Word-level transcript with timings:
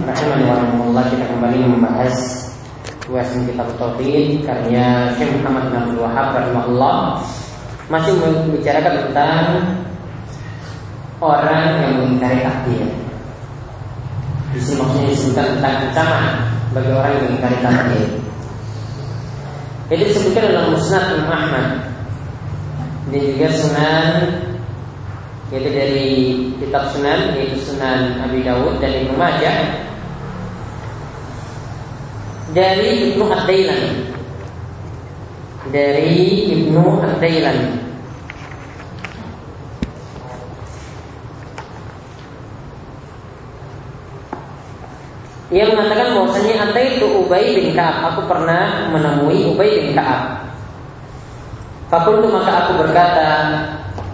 Rahimani 0.00 0.48
wa 0.48 0.56
rahmatullah 0.64 1.04
Kita 1.12 1.24
kembali 1.28 1.58
membahas 1.60 2.16
kitab 3.04 3.68
Tauhid 3.76 4.48
Karya 4.48 5.12
Syekh 5.20 5.28
Muhammad 5.36 5.68
bin 5.68 5.76
Abdul 5.76 6.00
Wahab 6.08 6.26
Rahimahullah. 6.40 7.20
Masih 7.92 8.16
membicarakan 8.16 8.94
tentang 8.96 9.44
Orang 11.20 11.84
yang 11.84 11.92
mengingkari 12.00 12.40
takdir. 12.40 12.88
Di 14.56 14.60
sini 14.64 14.80
maksudnya 14.80 15.12
tentang 15.52 15.76
ancaman 15.84 16.32
Bagi 16.72 16.90
orang 16.96 17.12
yang 17.12 17.22
mengingkari 17.28 17.60
takdir 17.60 18.23
jadi 19.94 20.10
disebutkan 20.10 20.50
dalam 20.50 20.74
Musnad 20.74 21.04
Imam 21.14 21.30
Ahmad. 21.30 21.66
Dan 23.14 23.20
juga 23.30 23.48
Sunan 23.54 24.14
yaitu 25.54 25.70
dari 25.70 26.10
kitab 26.58 26.90
Sunan 26.90 27.38
yaitu 27.38 27.62
Sunan 27.62 28.18
Abi 28.26 28.42
Dawud 28.42 28.82
dan 28.82 28.90
Ibnu 28.90 29.14
Majah. 29.14 29.86
Dari 32.50 33.14
Ibnu 33.14 33.24
Ad-Dailan 33.30 34.14
dari 35.70 36.50
Ibnu 36.50 37.00
Ad-Dailan 37.00 37.83
Ia 45.54 45.70
mengatakan 45.70 46.18
bahwasanya 46.18 46.66
anda 46.66 46.82
itu 46.82 47.06
Ubay 47.06 47.54
bin 47.54 47.78
Ka'ab. 47.78 48.10
Aku 48.10 48.26
pernah 48.26 48.90
menemui 48.90 49.54
Ubay 49.54 49.86
bin 49.86 49.94
Ka'ab. 49.94 50.50
Fakultu 51.86 52.26
maka 52.26 52.66
aku 52.66 52.82
berkata 52.82 53.30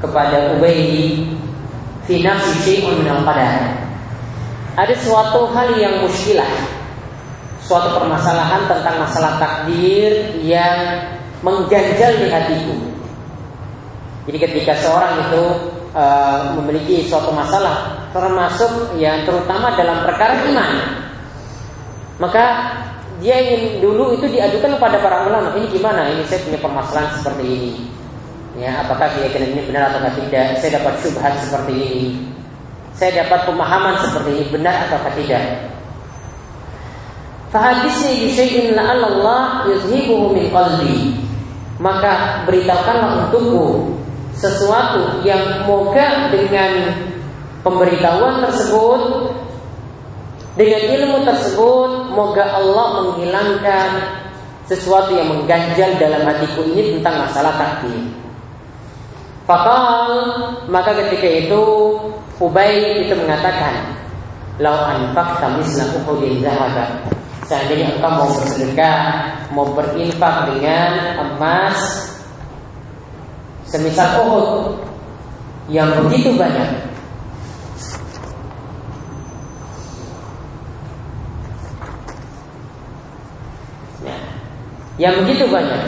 kepada 0.05 0.53
Ubay 0.53 1.17
fi 2.05 2.21
nafsi 2.21 2.53
syai'un 2.61 3.01
min 3.01 3.09
qadar 3.25 3.73
Ada 4.77 4.93
suatu 5.01 5.49
hal 5.57 5.81
yang 5.81 6.05
muskilah, 6.05 6.53
suatu 7.65 7.97
permasalahan 7.97 8.69
tentang 8.69 9.01
masalah 9.01 9.41
takdir 9.41 10.37
yang 10.45 11.09
mengganjal 11.41 12.21
di 12.21 12.29
hatiku. 12.29 12.77
Jadi 14.29 14.39
ketika 14.45 14.77
seorang 14.77 15.25
itu 15.25 15.43
uh, 15.97 16.53
memiliki 16.61 17.09
suatu 17.09 17.33
masalah, 17.33 18.09
termasuk 18.13 18.93
yang 19.01 19.25
terutama 19.25 19.73
dalam 19.73 20.05
perkara 20.05 20.45
iman, 20.45 21.00
maka 22.21 22.45
dia 23.21 23.37
ingin 23.41 23.81
dulu 23.81 24.17
itu 24.17 24.29
diajukan 24.29 24.77
kepada 24.77 25.01
para 25.01 25.29
ulama. 25.29 25.57
Ini 25.57 25.67
gimana? 25.73 26.09
Ini 26.13 26.25
saya 26.29 26.45
punya 26.45 26.61
permasalahan 26.61 27.11
seperti 27.17 27.45
ini. 27.49 27.73
Ya, 28.61 28.85
apakah 28.85 29.09
keyakinan 29.17 29.57
ini 29.57 29.63
benar 29.65 29.89
atau 29.89 30.05
tidak? 30.21 30.61
Saya 30.61 30.81
dapat 30.81 31.01
syubhat 31.01 31.33
seperti 31.41 31.73
ini. 31.73 32.05
Saya 32.93 33.25
dapat 33.25 33.49
pemahaman 33.49 33.97
seperti 34.05 34.31
ini 34.37 34.45
benar 34.53 34.85
atau 34.89 35.01
tidak? 35.17 35.45
Fahadisni 37.51 38.29
bisyai'in 38.29 38.77
la'allallah 38.77 39.65
yuzhibuhu 39.73 40.37
min 40.37 40.53
qalbi. 40.53 41.17
Maka 41.81 42.45
beritahukanlah 42.45 43.33
untukku 43.33 43.97
sesuatu 44.37 45.25
yang 45.25 45.65
moga 45.65 46.29
dengan 46.29 46.93
pemberitahuan 47.65 48.45
tersebut 48.45 49.01
dengan 50.61 50.83
ilmu 50.93 51.25
tersebut 51.25 52.13
moga 52.13 52.45
Allah 52.53 53.01
menghilangkan 53.01 53.89
sesuatu 54.69 55.17
yang 55.17 55.33
mengganjal 55.33 55.97
dalam 55.97 56.21
hatiku 56.29 56.61
ini 56.69 57.01
tentang 57.01 57.25
masalah 57.25 57.57
takdir. 57.57 57.97
Fakal 59.49 59.89
maka 60.69 60.93
ketika 61.01 61.49
itu 61.49 61.63
Ubay 62.41 63.05
itu 63.05 63.17
mengatakan, 63.17 63.97
"Lau 64.61 64.73
anfaqta 64.73 65.61
misla 65.61 65.97
Uhudin 65.97 66.45
zahaba." 66.45 67.09
Seandainya 67.49 67.97
engkau 67.97 68.13
mau 68.21 68.29
bersedekah, 68.33 69.01
mau 69.53 69.69
berinfak 69.73 70.49
dengan 70.49 71.21
emas 71.21 71.77
semisal 73.65 74.25
Uhud 74.29 74.77
yang 75.73 75.89
begitu 76.05 76.37
banyak, 76.37 76.90
yang 85.01 85.25
begitu 85.25 85.49
banyak. 85.49 85.81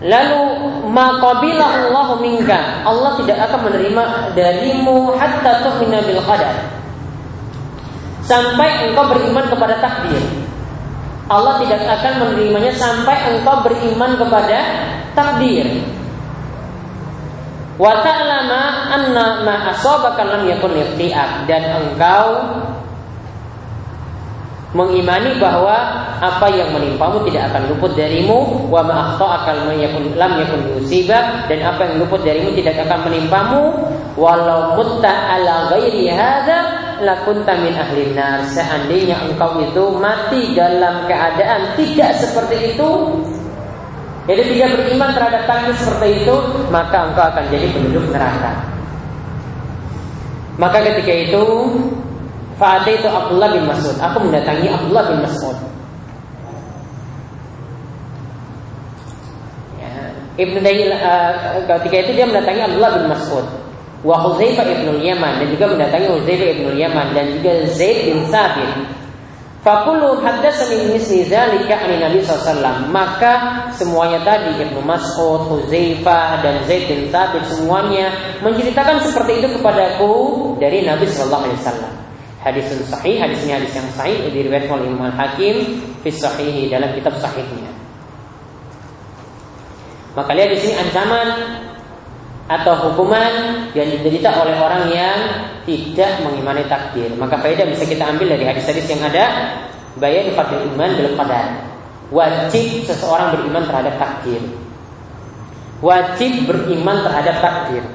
Lalu 0.00 0.42
maqabila 0.94 1.90
Allah 1.90 2.08
minka. 2.22 2.86
Allah 2.86 3.18
tidak 3.18 3.50
akan 3.50 3.60
menerima 3.68 4.02
darimu 4.38 5.18
hatta 5.18 5.66
tu'mina 5.66 6.06
bil 6.06 6.22
qadar. 6.22 6.54
Sampai 8.24 8.86
engkau 8.86 9.10
beriman 9.10 9.44
kepada 9.50 9.74
takdir. 9.82 10.22
Allah 11.26 11.58
tidak 11.66 11.82
akan 11.82 12.12
menerimanya 12.22 12.70
sampai 12.78 13.34
engkau 13.34 13.66
beriman 13.66 14.14
kepada 14.14 14.58
takdir 15.18 15.66
Wa 17.80 18.04
ta'lama 18.04 18.92
anna 18.92 19.40
ma 19.40 19.72
asabaka 19.72 20.20
lam 20.20 20.44
yakun 20.44 20.76
lifti'ak 20.76 21.48
dan 21.48 21.80
engkau 21.80 22.44
mengimani 24.76 25.40
bahwa 25.40 26.04
apa 26.20 26.46
yang 26.52 26.76
menimpamu 26.76 27.24
tidak 27.24 27.48
akan 27.48 27.72
luput 27.72 27.96
darimu. 27.96 28.68
Wa 28.68 28.84
ma 28.84 29.16
lam 29.16 29.80
yakun 29.80 30.12
lam 30.12 30.32
yakun 30.44 30.76
musibah 30.76 31.48
dan 31.48 31.64
apa 31.64 31.88
yang 31.88 32.04
luput 32.04 32.20
darimu 32.20 32.52
tidak 32.52 32.84
akan 32.84 33.08
menimpamu. 33.08 33.62
Walau 34.20 34.76
mutta 34.76 35.08
ala 35.08 35.72
ghairi 35.72 36.12
hadza 36.12 36.60
lakunta 37.00 37.56
min 37.64 37.72
ahli 37.80 38.12
nar. 38.12 38.44
Seandainya 38.44 39.24
engkau 39.24 39.56
itu 39.64 39.88
mati 39.96 40.52
dalam 40.52 41.08
keadaan 41.08 41.80
tidak 41.80 42.12
seperti 42.20 42.76
itu 42.76 42.90
jadi 44.30 44.46
tidak 44.46 44.68
beriman 44.78 45.10
terhadap 45.10 45.42
takdir 45.42 45.74
seperti 45.74 46.22
itu, 46.22 46.36
maka 46.70 47.10
engkau 47.10 47.24
akan 47.34 47.44
jadi 47.50 47.66
penduduk 47.74 48.14
neraka. 48.14 48.62
Maka 50.54 50.78
ketika 50.86 51.10
itu, 51.10 51.42
Fa'ati 52.54 53.00
itu 53.02 53.08
Abdullah 53.10 53.50
bin 53.50 53.66
Mas'ud. 53.66 53.96
Aku 53.98 54.22
mendatangi 54.22 54.70
Abdullah 54.70 55.04
bin 55.10 55.18
Mas'ud. 55.26 55.56
Ya. 59.82 60.14
Dayil, 60.38 60.94
uh, 60.94 61.66
ketika 61.66 61.96
itu 62.06 62.10
dia 62.22 62.26
mendatangi 62.30 62.70
Abdullah 62.70 63.02
bin 63.02 63.04
Mas'ud. 63.10 63.46
Wa 64.06 64.16
Huzaifah 64.30 64.64
ibnu 64.64 65.02
Yaman 65.02 65.42
dan 65.42 65.48
juga 65.50 65.66
mendatangi 65.74 66.06
Huzaifah 66.06 66.48
ibnu 66.54 66.70
Yaman 66.78 67.06
dan 67.18 67.26
juga 67.34 67.52
Zaid 67.66 67.98
bin 68.14 68.24
Sabit 68.30 68.99
Fakulu 69.60 70.24
haddatsani 70.24 70.96
misli 70.96 71.28
zalika 71.28 71.84
ani 71.84 72.00
Nabi 72.00 72.24
SAW 72.24 72.88
Maka 72.88 73.68
semuanya 73.76 74.24
tadi 74.24 74.56
Ibnu 74.56 74.80
Mas'ud, 74.80 75.52
Huzaifah 75.52 76.40
dan 76.40 76.64
Zaid 76.64 76.88
bin 76.88 77.12
Thabit 77.12 77.44
semuanya 77.44 78.08
menceritakan 78.40 79.04
seperti 79.04 79.44
itu 79.44 79.60
kepadaku 79.60 80.12
dari 80.56 80.88
Nabi 80.88 81.04
Sallallahu 81.04 81.44
Alaihi 81.44 81.60
Wasallam. 81.60 81.92
Hadis 82.40 82.72
sahih, 82.88 83.20
hadisnya 83.20 83.60
hadis 83.60 83.72
yang 83.76 83.88
sahih 83.92 84.32
diriwayatkan 84.32 84.80
oleh 84.80 84.88
Imam 84.88 85.12
Hakim 85.12 85.84
fi 86.00 86.08
dalam 86.72 86.96
kitab 86.96 87.20
sahihnya. 87.20 87.68
Maka 90.16 90.32
lihat 90.32 90.56
di 90.56 90.58
sini 90.58 90.74
ancaman 90.80 91.28
atau 92.50 92.74
hukuman 92.90 93.30
yang 93.78 93.86
diderita 93.86 94.42
oleh 94.42 94.58
orang 94.58 94.90
yang 94.90 95.18
tidak 95.62 96.18
mengimani 96.26 96.66
takdir. 96.66 97.14
Maka 97.14 97.38
faedah 97.38 97.62
bisa 97.70 97.86
kita 97.86 98.02
ambil 98.10 98.34
dari 98.34 98.42
hadis-hadis 98.42 98.90
yang 98.90 99.06
ada 99.06 99.54
bayan 99.94 100.34
fadil 100.34 100.66
iman 100.74 100.90
bil 100.98 101.14
qadar. 101.14 101.46
Wajib 102.10 102.90
seseorang 102.90 103.38
beriman 103.38 103.70
terhadap 103.70 103.94
takdir. 104.02 104.42
Wajib 105.78 106.50
beriman 106.50 107.06
terhadap 107.06 107.36
takdir. 107.38 107.86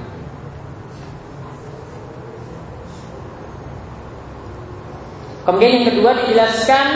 Kemudian 5.43 5.83
yang 5.83 5.85
kedua 5.91 6.11
dijelaskan 6.23 6.87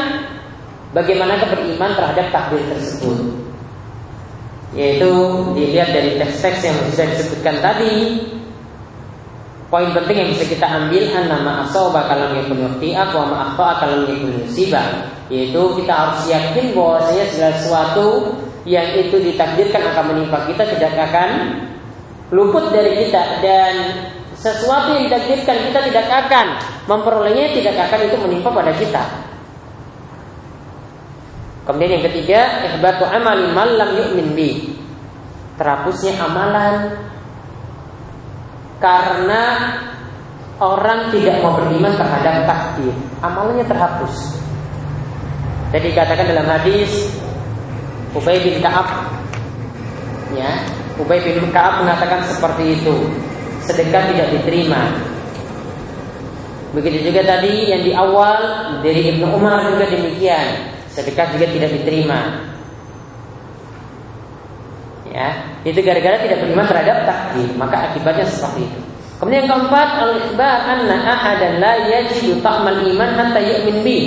bagaimana 0.96 1.44
beriman 1.44 1.92
terhadap 1.92 2.32
takdir 2.32 2.64
tersebut 2.72 3.39
yaitu 4.78 5.10
dilihat 5.58 5.90
dari 5.90 6.22
teks-teks 6.22 6.62
yang 6.62 6.78
sudah 6.94 7.08
disebutkan 7.10 7.56
tadi. 7.62 7.94
Poin 9.70 9.94
penting 9.94 10.18
yang 10.18 10.30
bisa 10.34 10.50
kita 10.50 10.66
ambil 10.66 11.14
nama 11.14 11.62
asal 11.62 11.94
kalau 11.94 12.34
yakun 12.34 12.58
yuqti'ak 12.58 13.14
wa 13.14 13.26
ma'akhta'a 13.30 13.74
kalau 13.78 14.10
yakun 14.10 14.42
yusibah. 14.42 15.14
Yaitu 15.30 15.62
kita 15.78 15.94
harus 15.94 16.26
yakin 16.26 16.74
bahwasanya 16.74 17.26
segala 17.30 17.54
sesuatu 17.62 18.08
yang 18.66 18.90
itu 18.98 19.14
ditakdirkan 19.22 19.94
akan 19.94 20.06
menimpa 20.14 20.42
kita 20.50 20.66
tidak 20.74 20.94
akan 20.98 21.30
luput 22.34 22.74
dari 22.74 23.06
kita. 23.06 23.46
Dan 23.46 23.74
sesuatu 24.34 24.98
yang 24.98 25.06
ditakdirkan 25.06 25.58
kita 25.70 25.80
tidak 25.86 26.08
akan 26.10 26.46
memperolehnya, 26.90 27.54
tidak 27.54 27.78
akan 27.78 28.00
itu 28.10 28.18
menimpa 28.18 28.50
pada 28.50 28.74
kita. 28.74 29.29
Kemudian 31.70 32.02
yang 32.02 32.06
ketiga, 32.10 32.66
ihbatu 32.66 33.06
amali 33.06 33.54
man 33.54 33.78
lam 33.78 33.94
yu'min 33.94 34.34
bi. 34.34 34.74
Terhapusnya 35.54 36.18
amalan 36.18 36.98
karena 38.82 39.44
orang 40.58 41.14
tidak 41.14 41.46
mau 41.46 41.62
beriman 41.62 41.94
terhadap 41.94 42.50
takdir. 42.50 42.90
Amalannya 43.22 43.70
terhapus. 43.70 44.42
Jadi 45.70 45.94
dikatakan 45.94 46.26
dalam 46.34 46.50
hadis 46.50 47.14
Ubay 48.18 48.42
bin 48.42 48.58
Ka'ab 48.66 49.06
ya, 50.34 50.66
Ubay 50.98 51.22
bin 51.22 51.54
Ka'ab 51.54 51.86
mengatakan 51.86 52.26
seperti 52.26 52.82
itu. 52.82 52.98
Sedekah 53.62 54.10
tidak 54.10 54.34
diterima. 54.34 54.90
Begitu 56.74 57.14
juga 57.14 57.22
tadi 57.30 57.70
yang 57.70 57.86
di 57.86 57.94
awal 57.94 58.42
dari 58.82 59.14
Ibnu 59.14 59.38
Umar 59.38 59.70
juga 59.70 59.86
demikian. 59.86 60.79
Sedekah 60.94 61.32
juga 61.38 61.46
tidak 61.50 61.70
diterima. 61.80 62.50
Ya, 65.10 65.58
itu 65.66 65.82
gara-gara 65.82 66.22
tidak 66.22 66.38
beriman 66.46 66.70
terhadap 66.70 66.98
takdir, 67.10 67.50
maka 67.58 67.90
akibatnya 67.90 68.30
seperti 68.30 68.70
itu. 68.70 68.80
Kemudian 69.20 69.44
yang 69.46 69.52
keempat, 69.52 69.90
al-ikhbar 70.00 70.58
anna 70.64 70.96
ahadan 70.96 71.60
la 71.60 71.74
yajidu 71.92 72.40
ta'mal 72.40 72.88
iman 72.94 73.10
hatta 73.20 73.42
yu'min 73.42 73.84
bi. 73.84 74.00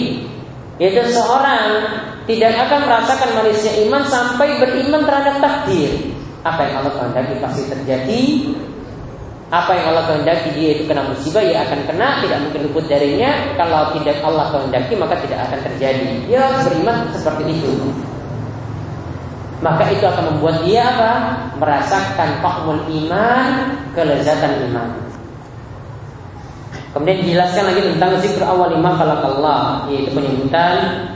Yaitu 0.81 1.05
seorang 1.13 1.85
tidak 2.25 2.55
akan 2.55 2.81
merasakan 2.87 3.31
manisnya 3.35 3.73
iman 3.87 4.03
sampai 4.07 4.63
beriman 4.63 5.03
terhadap 5.05 5.37
takdir. 5.43 5.91
Apa 6.43 6.71
yang 6.71 6.75
Allah 6.83 6.93
kehendaki 6.97 7.35
pasti 7.39 7.63
terjadi. 7.67 8.23
Apa 9.53 9.77
yang 9.77 9.93
Allah 9.93 10.09
kehendaki 10.09 10.49
dia 10.57 10.81
itu 10.81 10.89
kena 10.89 11.05
musibah 11.05 11.45
ya 11.45 11.69
akan 11.69 11.85
kena, 11.85 12.25
tidak 12.25 12.41
mungkin 12.41 12.61
luput 12.73 12.89
darinya. 12.89 13.53
Kalau 13.61 13.93
tidak 13.93 14.17
Allah 14.25 14.49
kehendaki 14.49 14.97
maka 14.97 15.15
tidak 15.21 15.45
akan 15.45 15.61
terjadi. 15.69 16.09
Dia 16.25 16.43
beriman 16.65 16.97
seperti 17.13 17.53
itu. 17.53 17.73
Maka 19.61 19.93
itu 19.93 20.09
akan 20.09 20.25
membuat 20.33 20.65
dia 20.65 20.89
apa? 20.89 21.13
Merasakan 21.61 22.41
fakmul 22.41 22.81
iman, 23.05 23.77
kelezatan 23.93 24.73
iman. 24.73 24.89
Kemudian 26.97 27.21
dijelaskan 27.21 27.65
lagi 27.73 27.81
tentang 27.93 28.11
zikr 28.25 28.43
awal 28.49 28.73
lima 28.73 28.97
Allah 28.97 29.85
yaitu 29.89 30.13
penyebutan 30.13 31.09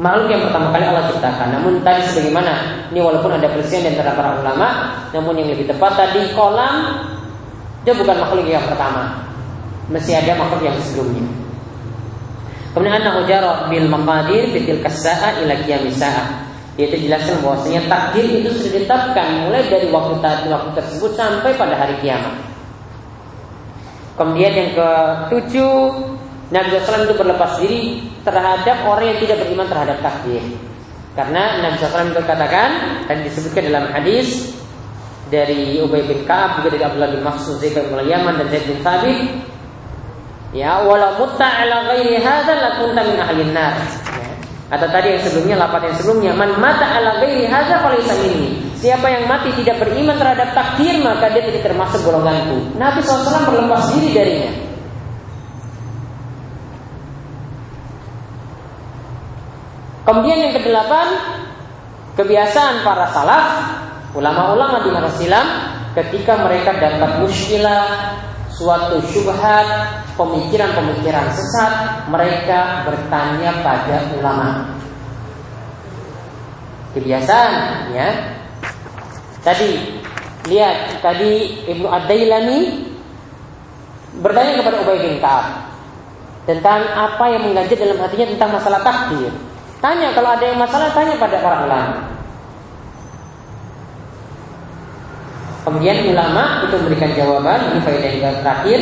makhluk 0.00 0.32
yang 0.32 0.42
pertama 0.48 0.72
kali 0.72 0.84
Allah 0.88 1.04
ciptakan. 1.12 1.48
Namun 1.60 1.72
tadi 1.84 2.00
sebagaimana 2.08 2.52
ini 2.88 3.00
walaupun 3.04 3.36
ada 3.36 3.46
perselisihan 3.52 3.92
antara 3.92 4.16
para 4.16 4.40
ulama, 4.40 4.68
namun 5.12 5.36
yang 5.36 5.52
lebih 5.52 5.68
tepat 5.68 5.92
tadi 5.94 6.32
kolam 6.32 7.04
dia 7.84 7.92
bukan 7.92 8.16
makhluk 8.16 8.48
yang 8.48 8.64
pertama. 8.64 9.28
Masih 9.92 10.16
ada 10.16 10.40
makhluk 10.40 10.64
yang 10.64 10.76
sebelumnya. 10.80 11.24
Kemudian 12.72 13.02
anak 13.02 13.26
ujar 13.26 13.44
bil 13.68 13.86
maqadir 13.90 14.54
bitil 14.54 14.80
kasa'a 14.80 15.42
ila 15.42 15.54
qiyamis 15.66 16.00
yaitu 16.78 16.96
jelaskan 17.02 17.42
bahwasanya 17.44 17.82
takdir 17.90 18.24
itu 18.24 18.48
sudah 18.56 18.78
ditetapkan 18.78 19.26
mulai 19.44 19.66
dari 19.68 19.90
waktu 19.90 20.16
waktu 20.22 20.70
tersebut 20.78 21.12
sampai 21.18 21.52
pada 21.58 21.76
hari 21.76 21.98
kiamat. 22.00 22.40
Kemudian 24.16 24.52
yang 24.54 24.70
ketujuh 24.72 25.76
Nabi 26.50 26.66
SAW 26.82 27.06
itu 27.06 27.14
berlepas 27.14 27.62
diri 27.62 27.82
terhadap 28.26 28.82
orang 28.86 29.14
yang 29.14 29.18
tidak 29.22 29.36
beriman 29.46 29.66
terhadap 29.70 30.02
takdir. 30.02 30.42
Karena 31.14 31.62
Nabi 31.62 31.76
SAW 31.78 32.14
katakan 32.26 32.70
dan 33.06 33.22
disebutkan 33.22 33.70
dalam 33.70 33.86
hadis 33.94 34.54
dari 35.30 35.78
Ubay 35.78 36.06
bin 36.10 36.26
Ka'ab 36.26 36.60
juga 36.60 36.74
dari 36.74 36.84
Abdullah 36.86 37.10
bin 37.14 37.22
Mas'ud 37.22 37.62
Zaid 37.62 37.78
bin 37.78 38.02
Yaman 38.02 38.34
dan 38.42 38.46
Zaid 38.50 38.66
bin 38.66 38.78
Thabit 38.82 39.18
ya 40.50 40.82
walau 40.82 41.22
mutta 41.22 41.46
ala 41.46 41.86
ghairi 41.94 42.18
hadza 42.18 42.58
lakunta 42.58 43.06
min 43.06 43.22
ahlin 43.22 43.54
nar 43.54 43.78
atau 44.70 44.86
tadi 44.90 45.14
yang 45.14 45.22
sebelumnya 45.22 45.56
lapat 45.62 45.86
yang 45.86 45.96
sebelumnya 46.02 46.32
man 46.34 46.50
mata 46.58 46.82
ala 46.98 47.22
ghairi 47.22 47.46
hadza 47.46 47.78
falaysa 47.78 48.18
minni 48.18 48.70
Siapa 48.80 49.12
yang 49.12 49.28
mati 49.28 49.52
tidak 49.60 49.76
beriman 49.76 50.16
terhadap 50.16 50.56
takdir 50.56 51.04
maka 51.04 51.28
dia 51.36 51.44
tidak 51.52 51.68
termasuk 51.68 52.00
golonganku. 52.00 52.80
Nabi 52.80 53.04
SAW 53.04 53.52
berlepas 53.52 53.92
diri 53.92 54.08
darinya. 54.16 54.69
Kemudian 60.10 60.42
yang 60.42 60.54
kedelapan 60.58 61.06
kebiasaan 62.18 62.82
para 62.82 63.06
salaf 63.14 63.46
ulama-ulama 64.10 64.82
di 64.82 64.90
masa 64.90 65.10
silam 65.14 65.46
ketika 65.94 66.34
mereka 66.42 66.74
dapat 66.74 67.22
muskilah 67.22 67.86
suatu 68.50 68.98
syubhat 69.06 69.70
pemikiran-pemikiran 70.18 71.30
sesat 71.30 71.72
mereka 72.10 72.82
bertanya 72.90 73.54
pada 73.62 74.10
ulama 74.18 74.74
kebiasaan 76.98 77.94
ya 77.94 78.10
Tadi 79.46 79.72
lihat 80.50 81.00
tadi 81.00 81.64
Ibnu 81.70 81.86
Ad-Dailami 81.86 82.60
bertanya 84.20 84.52
kepada 84.58 84.76
Ubay 84.84 84.98
bin 85.06 85.16
Ka'ab 85.22 85.70
tentang 86.44 86.82
apa 86.92 87.24
yang 87.30 87.48
mengganjil 87.48 87.78
dalam 87.78 88.02
hatinya 88.04 88.26
tentang 88.26 88.50
masalah 88.52 88.82
takdir. 88.84 89.32
Tanya 89.80 90.12
kalau 90.12 90.36
ada 90.36 90.44
yang 90.44 90.60
masalah 90.60 90.92
tanya 90.92 91.16
pada 91.16 91.40
para 91.40 91.64
ulama. 91.64 91.96
Kemudian 95.64 96.12
ulama 96.12 96.68
itu 96.68 96.74
memberikan 96.76 97.10
jawaban 97.16 97.60
ini 97.72 97.80
faedah 97.84 98.12
yang 98.16 98.36
terakhir 98.44 98.80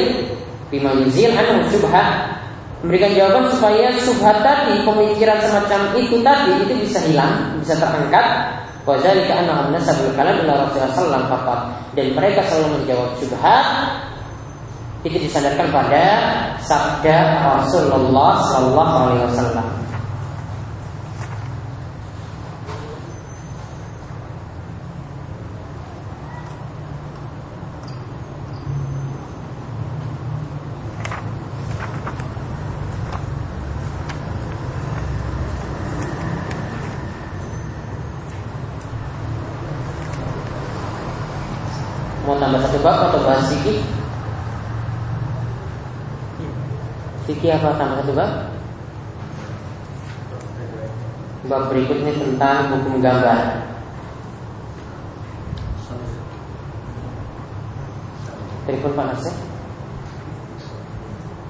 bima 0.71 0.95
yuzil 0.95 1.31
anu 1.35 1.67
subhat 1.71 2.39
memberikan 2.83 3.11
jawaban 3.19 3.50
supaya 3.50 3.91
subhat 3.99 4.43
tadi 4.47 4.87
pemikiran 4.87 5.43
semacam 5.43 5.81
itu 5.99 6.23
tadi 6.23 6.53
itu 6.62 6.75
bisa 6.87 6.99
hilang, 7.03 7.59
bisa 7.59 7.75
terangkat 7.75 8.27
Wadzalika 8.89 9.45
annahum 9.45 9.69
nasabul 9.77 10.17
kalam 10.17 10.49
ila 10.49 10.65
Rasulullah 10.65 10.97
sallallahu 10.97 11.45
alaihi 11.45 11.93
dan 11.93 12.06
mereka 12.17 12.41
selalu 12.49 12.69
menjawab 12.81 13.11
syubhat 13.21 13.67
itu 15.05 15.29
disandarkan 15.29 15.69
pada 15.69 16.05
sabda 16.65 17.17
Rasulullah 17.45 18.41
sallallahu 18.49 18.95
alaihi 19.12 19.25
wasallam. 19.29 19.79
tambah 42.49 42.64
satu 42.64 42.79
bab 42.81 42.99
atau 43.12 43.21
bahas 43.26 43.45
fikih? 43.52 43.85
Fikih 47.49 47.64
apa 47.64 47.81
tambah 47.81 47.97
satu 48.05 48.12
bab? 48.12 48.33
Bab 51.49 51.62
berikutnya 51.73 52.12
tentang 52.12 52.76
hukum 52.76 53.00
gambar. 53.00 53.40
Telepon 58.69 58.93
Pak 58.93 59.07
Nasir. 59.09 59.37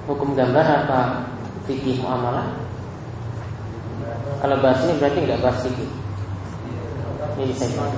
Hukum 0.07 0.39
gambar 0.39 0.87
apa 0.87 0.99
fikih 1.67 1.99
muamalah? 1.99 2.47
Kalau 4.39 4.55
bahas 4.63 4.79
ini 4.87 5.03
berarti 5.03 5.19
nggak 5.19 5.43
bahas 5.43 5.59
fikih. 5.67 5.89
Ini 7.43 7.53
saya 7.59 7.91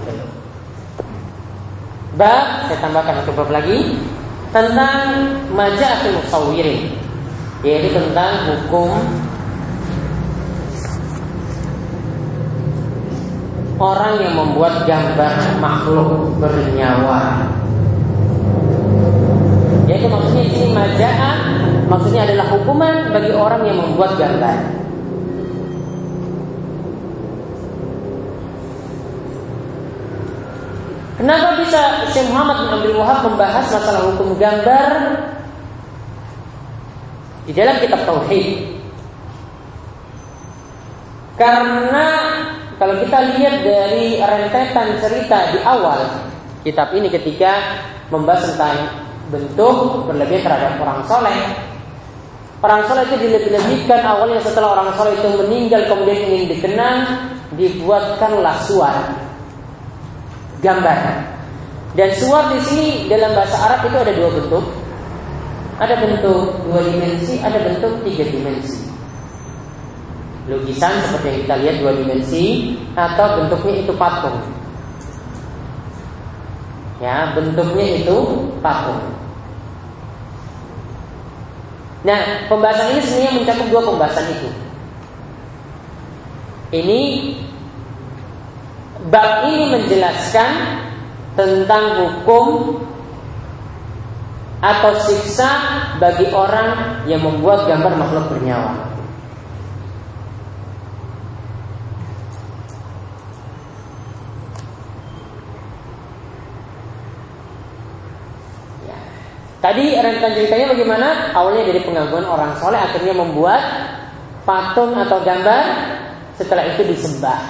Bab 2.17 2.65
saya 2.65 2.81
tambahkan 2.81 3.22
satu 3.22 3.38
bab 3.38 3.53
lagi 3.53 3.93
tentang 4.50 5.38
majaatul 5.53 6.17
musawwirin 6.17 7.00
yaitu 7.62 7.94
tentang 7.94 8.50
hukum 8.50 8.89
orang 13.77 14.18
yang 14.22 14.34
membuat 14.38 14.86
gambar 14.89 15.34
makhluk 15.62 16.38
bernyawa. 16.41 17.50
Yaitu 19.89 20.08
maksudnya 20.10 20.44
ini 20.46 20.70
majaa 20.74 21.32
maksudnya 21.89 22.22
adalah 22.30 22.48
hukuman 22.53 23.13
bagi 23.13 23.34
orang 23.34 23.62
yang 23.65 23.77
membuat 23.77 24.18
gambar. 24.18 24.58
Kenapa 31.22 31.53
bisa 31.62 32.10
Syekh 32.10 32.34
Muhammad 32.34 32.65
bin 32.65 32.70
Abdul 32.74 32.98
Wahab 32.98 33.22
membahas 33.30 33.70
masalah 33.70 34.10
hukum 34.10 34.34
gambar 34.41 34.89
di 37.48 37.51
dalam 37.55 37.75
kitab 37.81 38.05
Tauhid? 38.05 38.48
Karena 41.39 42.07
kalau 42.77 42.98
kita 43.01 43.17
lihat 43.33 43.55
dari 43.65 44.21
rentetan 44.21 44.98
cerita 45.01 45.53
di 45.53 45.60
awal 45.65 46.01
kitab 46.62 46.93
ini 46.93 47.10
ketika 47.10 47.81
membahas 48.13 48.53
tentang 48.53 48.77
bentuk 49.31 50.05
berlebihan 50.05 50.43
terhadap 50.45 50.77
orang 50.81 51.01
soleh. 51.07 51.38
Orang 52.62 52.86
soleh 52.86 53.10
itu 53.10 53.17
dilebih-lebihkan 53.25 54.05
awalnya 54.05 54.38
setelah 54.45 54.77
orang 54.77 54.93
soleh 54.93 55.17
itu 55.17 55.29
meninggal 55.33 55.81
kemudian 55.89 56.19
ingin 56.29 56.45
dikenang 56.57 56.98
dibuatkanlah 57.57 58.57
suar 58.69 58.98
gambar. 60.62 61.00
Dan 61.98 62.10
suar 62.15 62.53
di 62.55 62.60
sini 62.63 62.89
dalam 63.10 63.36
bahasa 63.36 63.57
Arab 63.60 63.89
itu 63.89 63.98
ada 63.98 64.13
dua 64.13 64.29
bentuk. 64.31 64.65
Ada 65.81 65.97
bentuk 65.97 66.61
dua 66.69 66.81
dimensi, 66.85 67.41
ada 67.41 67.57
bentuk 67.57 68.05
tiga 68.05 68.29
dimensi. 68.29 68.85
Lukisan 70.45 70.93
seperti 71.09 71.25
yang 71.25 71.39
kita 71.41 71.55
lihat 71.57 71.75
dua 71.81 71.91
dimensi 71.97 72.45
atau 72.93 73.41
bentuknya 73.41 73.73
itu 73.81 73.93
patung. 73.97 74.38
Ya, 77.01 77.33
bentuknya 77.33 77.97
itu 77.97 78.17
patung. 78.61 79.01
Nah, 82.01 82.45
pembahasan 82.50 82.97
ini 82.97 83.01
sebenarnya 83.01 83.38
mencakup 83.41 83.67
dua 83.73 83.81
pembahasan 83.85 84.25
itu. 84.38 84.50
Ini 86.71 87.01
bab 89.09 89.50
ini 89.50 89.65
menjelaskan 89.73 90.50
tentang 91.33 91.83
hukum 91.97 92.77
atau 94.62 94.94
siksa 95.01 95.50
bagi 95.98 96.30
orang 96.30 97.01
yang 97.10 97.25
membuat 97.25 97.65
gambar 97.65 97.98
makhluk 97.98 98.25
bernyawa. 98.38 98.91
Tadi 109.62 109.94
rentan 109.94 110.34
ceritanya 110.34 110.74
bagaimana? 110.74 111.08
Awalnya 111.38 111.70
dari 111.70 111.86
pengaguan 111.86 112.25
orang 112.25 112.58
soleh 112.58 112.82
akhirnya 112.82 113.13
membuat 113.13 113.62
patung 114.41 114.98
atau 114.98 115.22
gambar 115.22 115.63
setelah 116.34 116.65
itu 116.65 116.82
disembah. 116.82 117.46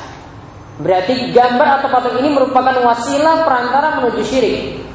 Berarti 0.84 1.32
gambar 1.32 1.80
atau 1.80 1.88
patung 1.88 2.20
ini 2.20 2.36
merupakan 2.36 2.84
wasilah 2.84 3.48
perantara 3.48 4.04
menuju 4.04 4.28
syirik. 4.28 4.91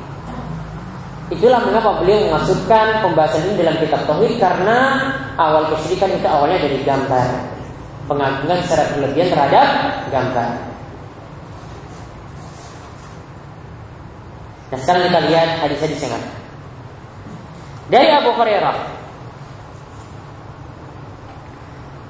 Itulah 1.26 1.58
mengapa 1.58 1.98
beliau 1.98 2.30
memasukkan 2.30 3.02
pembahasan 3.02 3.50
ini 3.50 3.58
dalam 3.58 3.74
kitab 3.82 4.06
Tauhid 4.06 4.38
karena 4.38 4.78
awal 5.34 5.66
kesyirikan 5.74 6.14
itu 6.14 6.26
awalnya 6.30 6.62
dari 6.62 6.78
gambar. 6.86 7.26
Pengagungan 8.06 8.58
secara 8.62 8.94
berlebihan 8.94 9.34
terhadap 9.34 9.68
gambar. 10.14 10.50
Nah 14.70 14.78
sekarang 14.78 15.02
kita 15.10 15.20
lihat 15.26 15.48
hadis-hadis 15.66 15.98
yang 16.06 16.14
ada. 16.14 16.30
Dari 17.86 18.08
Abu 18.10 18.30
Hurairah 18.34 18.76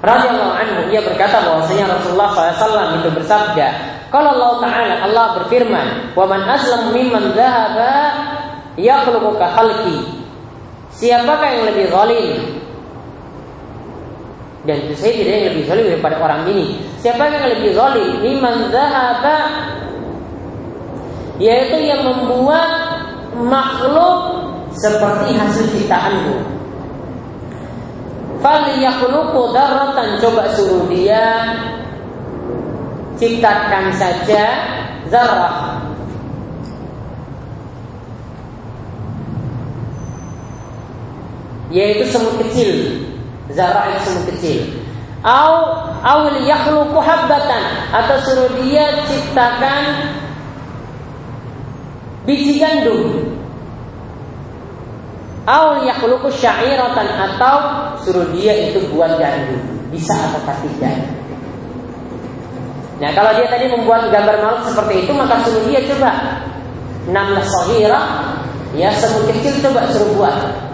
radhiyallahu 0.05 0.55
anhu 0.61 0.81
ia 0.93 1.01
berkata 1.01 1.41
bahwasanya 1.41 1.89
Rasulullah 1.89 2.53
SAW 2.53 3.01
itu 3.01 3.09
bersabda, 3.17 3.69
kalau 4.13 4.29
Allah 4.37 4.53
Taala 4.61 4.95
Allah 5.09 5.27
berfirman, 5.41 6.13
"Wa 6.13 6.29
man 6.29 6.45
aslam 6.45 6.93
mimman 6.93 7.33
dhahaba 7.33 8.36
yakhluqu 8.81 9.37
ka 9.41 9.49
khalqi." 9.57 9.97
Siapakah 10.97 11.49
yang 11.53 11.65
lebih 11.69 11.87
zalim? 11.93 12.37
Dan 14.67 14.77
itu 14.89 14.95
saya 14.99 15.13
tidak 15.15 15.33
yang 15.37 15.47
lebih 15.53 15.65
zalim 15.69 15.85
daripada 15.93 16.17
orang 16.19 16.43
ini. 16.51 16.67
Siapa 16.99 17.23
yang 17.29 17.47
lebih 17.53 17.71
zalim? 17.77 18.11
Mimman 18.25 18.73
dhahaba 18.73 19.39
yaitu 21.37 21.85
yang 21.85 22.01
membuat 22.01 22.97
makhluk 23.37 24.19
seperti 24.73 25.37
hasil 25.37 25.65
ciptaanmu. 25.77 26.37
Falyakhluqu 28.41 29.41
daratan 29.53 30.21
coba 30.21 30.49
suruh 30.57 30.89
dia 30.89 31.57
ciptakan 33.17 33.93
saja 33.97 34.45
zarah. 35.09 35.86
Yaitu 41.71 42.07
semut 42.11 42.39
kecil. 42.47 43.03
Zarah 43.51 43.95
itu 43.95 44.01
semut 44.11 44.25
kecil. 44.35 44.59
Au 45.27 45.87
awil 46.07 46.47
yakhluqu 46.47 46.99
habbatan 47.03 47.63
atau 47.91 48.17
suruh 48.23 48.53
dia 48.63 49.03
ciptakan 49.11 50.15
biji 52.27 52.63
gandum 52.63 53.35
Aul 55.47 55.87
yakhluqu 55.87 56.27
syairatan 56.35 57.07
atau 57.07 57.57
suruh 58.03 58.27
dia 58.35 58.67
itu 58.67 58.83
buat 58.91 59.15
gandum. 59.15 59.63
Bisa 59.95 60.11
atau 60.11 60.43
tidak? 60.43 61.07
Nah, 62.99 63.15
kalau 63.15 63.31
dia 63.39 63.47
tadi 63.47 63.71
membuat 63.71 64.11
gambar 64.11 64.43
makhluk 64.43 64.75
seperti 64.75 65.07
itu, 65.07 65.13
maka 65.15 65.47
suruh 65.47 65.63
dia 65.71 65.87
coba 65.87 66.43
namlah 67.15 67.47
sahira, 67.47 68.01
ya 68.75 68.91
semut 68.91 69.31
kecil 69.31 69.71
coba 69.71 69.87
suruh 69.95 70.11
buat. 70.19 70.66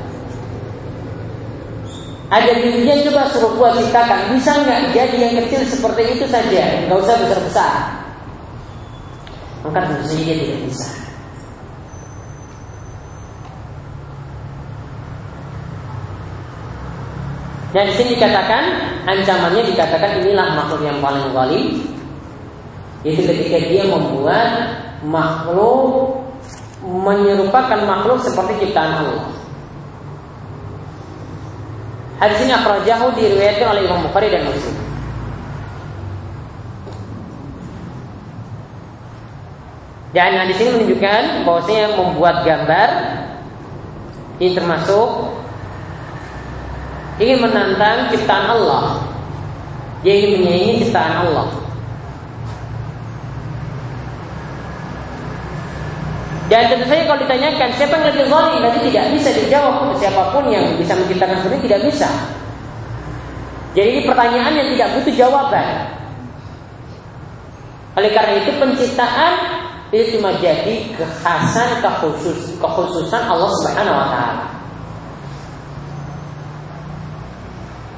Ada 2.33 2.65
bijinya 2.65 2.97
coba 3.05 3.29
suruh 3.29 3.53
buat 3.61 3.77
ciptakan. 3.77 4.33
Bisa 4.33 4.57
nggak 4.65 4.97
jadi 4.97 5.17
yang 5.21 5.35
kecil 5.45 5.69
seperti 5.69 6.17
itu 6.17 6.25
saja, 6.33 6.89
nggak 6.89 6.97
usah 6.97 7.17
besar 7.21 7.41
besar. 7.45 7.75
Maka 9.61 9.81
tentu 9.85 10.05
saja 10.09 10.33
tidak 10.33 10.61
bisa. 10.65 10.89
Dan 17.73 17.89
di 17.89 17.95
sini 17.97 18.09
dikatakan 18.17 18.65
ancamannya 19.09 19.62
dikatakan 19.69 20.21
inilah 20.25 20.49
makhluk 20.57 20.85
yang 20.85 21.01
paling 21.01 21.25
zalim 21.33 21.65
yaitu 23.03 23.25
ketika 23.25 23.59
dia 23.67 23.83
membuat 23.89 24.49
makhluk 25.03 26.21
menyerupakan 26.85 27.81
makhluk 27.83 28.21
seperti 28.25 28.69
ciptaan 28.69 29.05
Allah. 29.05 29.41
Hadis 32.21 32.38
ini 32.45 32.52
akhrajahu 32.52 33.14
diriwayatkan 33.16 33.66
oleh 33.73 33.83
Imam 33.87 34.02
Bukhari 34.04 34.28
dan 34.28 34.45
Muslim. 34.49 34.76
Dan 40.12 40.37
hadis 40.37 40.61
ini 40.61 40.71
menunjukkan 40.76 41.49
bahwasanya 41.49 41.97
membuat 41.97 42.45
gambar 42.45 42.88
ini 44.37 44.52
termasuk 44.52 45.09
ingin 47.16 47.40
menantang 47.40 48.12
ciptaan 48.12 48.52
Allah. 48.52 49.00
Dia 50.04 50.12
ingin 50.12 50.45
menyaingi 50.45 50.85
ciptaan 50.85 51.25
Allah. 51.25 51.62
Dan 56.52 56.68
tentu 56.68 56.85
saja 56.85 57.09
kalau 57.09 57.16
ditanyakan 57.25 57.68
siapa 57.80 57.97
yang 57.97 58.06
lebih 58.12 58.28
zalim 58.28 58.61
nanti 58.61 58.78
tidak 58.92 59.04
bisa 59.16 59.28
dijawab 59.32 59.97
siapa 59.97 60.23
pun 60.37 60.44
yang 60.52 60.76
bisa 60.76 60.92
menciptakan 60.92 61.40
seperti 61.40 61.64
tidak 61.64 61.80
bisa. 61.88 62.09
Jadi 63.73 63.88
ini 63.88 64.00
pertanyaan 64.04 64.52
yang 64.52 64.68
tidak 64.76 64.88
butuh 65.00 65.14
jawaban. 65.16 65.66
Oleh 67.97 68.12
karena 68.12 68.44
itu 68.44 68.52
penciptaan 68.61 69.32
itu 69.97 70.21
cuma 70.21 70.37
jadi 70.44 70.92
kekhasan 70.92 71.80
kekhusus, 71.80 72.61
kekhususan 72.61 73.23
Allah 73.32 73.49
Subhanahu 73.49 73.97
wa 73.97 74.09
taala. 74.12 74.51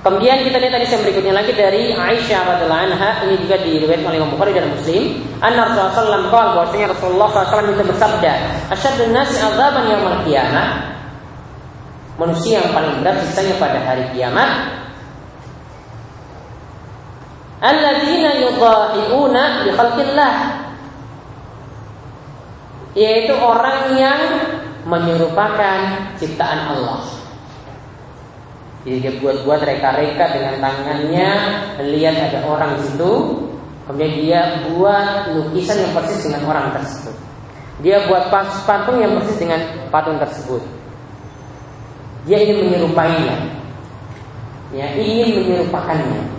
Kemudian 0.04 0.44
kita 0.44 0.60
lihat 0.60 0.76
tadi 0.76 0.84
yang 0.84 1.00
berikutnya 1.00 1.32
lagi 1.32 1.52
dari 1.56 1.96
Aisyah 1.96 2.40
radhiallahu 2.44 2.82
anha 2.92 3.24
ini 3.24 3.40
juga 3.40 3.56
diriwayatkan 3.56 4.04
oleh 4.04 4.18
Imam 4.20 4.36
Bukhari 4.36 4.52
dan 4.52 4.68
Muslim. 4.68 5.16
Anna 5.40 5.64
Rasulullah 5.64 5.88
alaihi 5.88 6.60
wasallam 6.60 6.92
Rasulullah 6.92 7.28
SAW 7.32 7.72
itu 7.72 7.84
bersabda, 7.88 8.32
"Asyadun 8.68 9.16
nasi 9.16 9.40
azaban 9.40 9.88
yaumil 9.88 10.20
qiyamah." 10.28 10.68
Manusia 12.20 12.62
yang 12.62 12.70
paling 12.76 13.00
berat 13.00 13.16
sisanya 13.26 13.56
pada 13.58 13.80
hari 13.80 14.04
kiamat 14.14 14.46
alladzina 17.64 18.30
yudhahiuna 18.44 19.66
bi 19.66 19.70
khalqillah 19.72 20.34
yaitu 22.94 23.34
orang 23.34 23.98
yang 23.98 24.20
menyerupakan 24.86 25.78
ciptaan 26.20 26.70
Allah. 26.70 27.23
Jadi 28.84 28.96
dia 29.00 29.12
buat-buat 29.16 29.64
reka-reka 29.64 30.24
dengan 30.36 30.60
tangannya, 30.60 31.30
lihat 31.88 32.16
ada 32.20 32.44
orang 32.44 32.76
di 32.76 32.92
situ, 32.92 33.12
kemudian 33.88 34.12
dia 34.20 34.40
buat 34.68 35.32
lukisan 35.32 35.88
yang 35.88 35.92
persis 35.96 36.20
dengan 36.28 36.44
orang 36.44 36.76
tersebut. 36.76 37.16
Dia 37.80 38.04
buat 38.04 38.28
patung 38.68 39.00
yang 39.00 39.16
persis 39.16 39.40
dengan 39.40 39.60
patung 39.88 40.20
tersebut. 40.20 40.60
Dia 42.28 42.44
ingin 42.44 42.68
menyerupainya. 42.68 43.36
Ya, 44.76 44.92
ingin 45.00 45.40
menyerupakannya. 45.40 46.33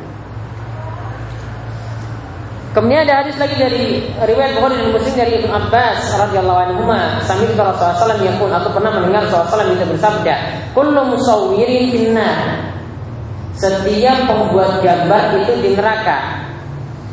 Kemudian 2.76 3.08
ada 3.08 3.24
hadis 3.24 3.40
lagi 3.40 3.56
dari 3.56 4.04
riwayat 4.20 4.60
Bukhari 4.60 4.76
dan 4.84 4.92
Muslim 4.92 5.16
dari 5.16 5.40
Ibnu 5.40 5.48
Abbas 5.48 6.12
radhiyallahu 6.12 6.60
anhu, 6.60 6.84
sambil 7.24 7.56
Rasulullah 7.56 7.96
SAW 7.96 8.20
yang 8.20 8.36
pun 8.36 8.52
aku 8.52 8.68
pernah 8.76 9.00
mendengar 9.00 9.32
SAW 9.32 9.64
itu 9.72 9.88
bersabda, 9.96 10.36
"Kullu 10.76 11.16
musawwirin 11.16 11.96
finnar." 11.96 12.68
Setiap 13.56 14.28
pembuat 14.28 14.84
gambar 14.84 15.40
itu 15.40 15.56
di 15.64 15.72
neraka. 15.80 16.44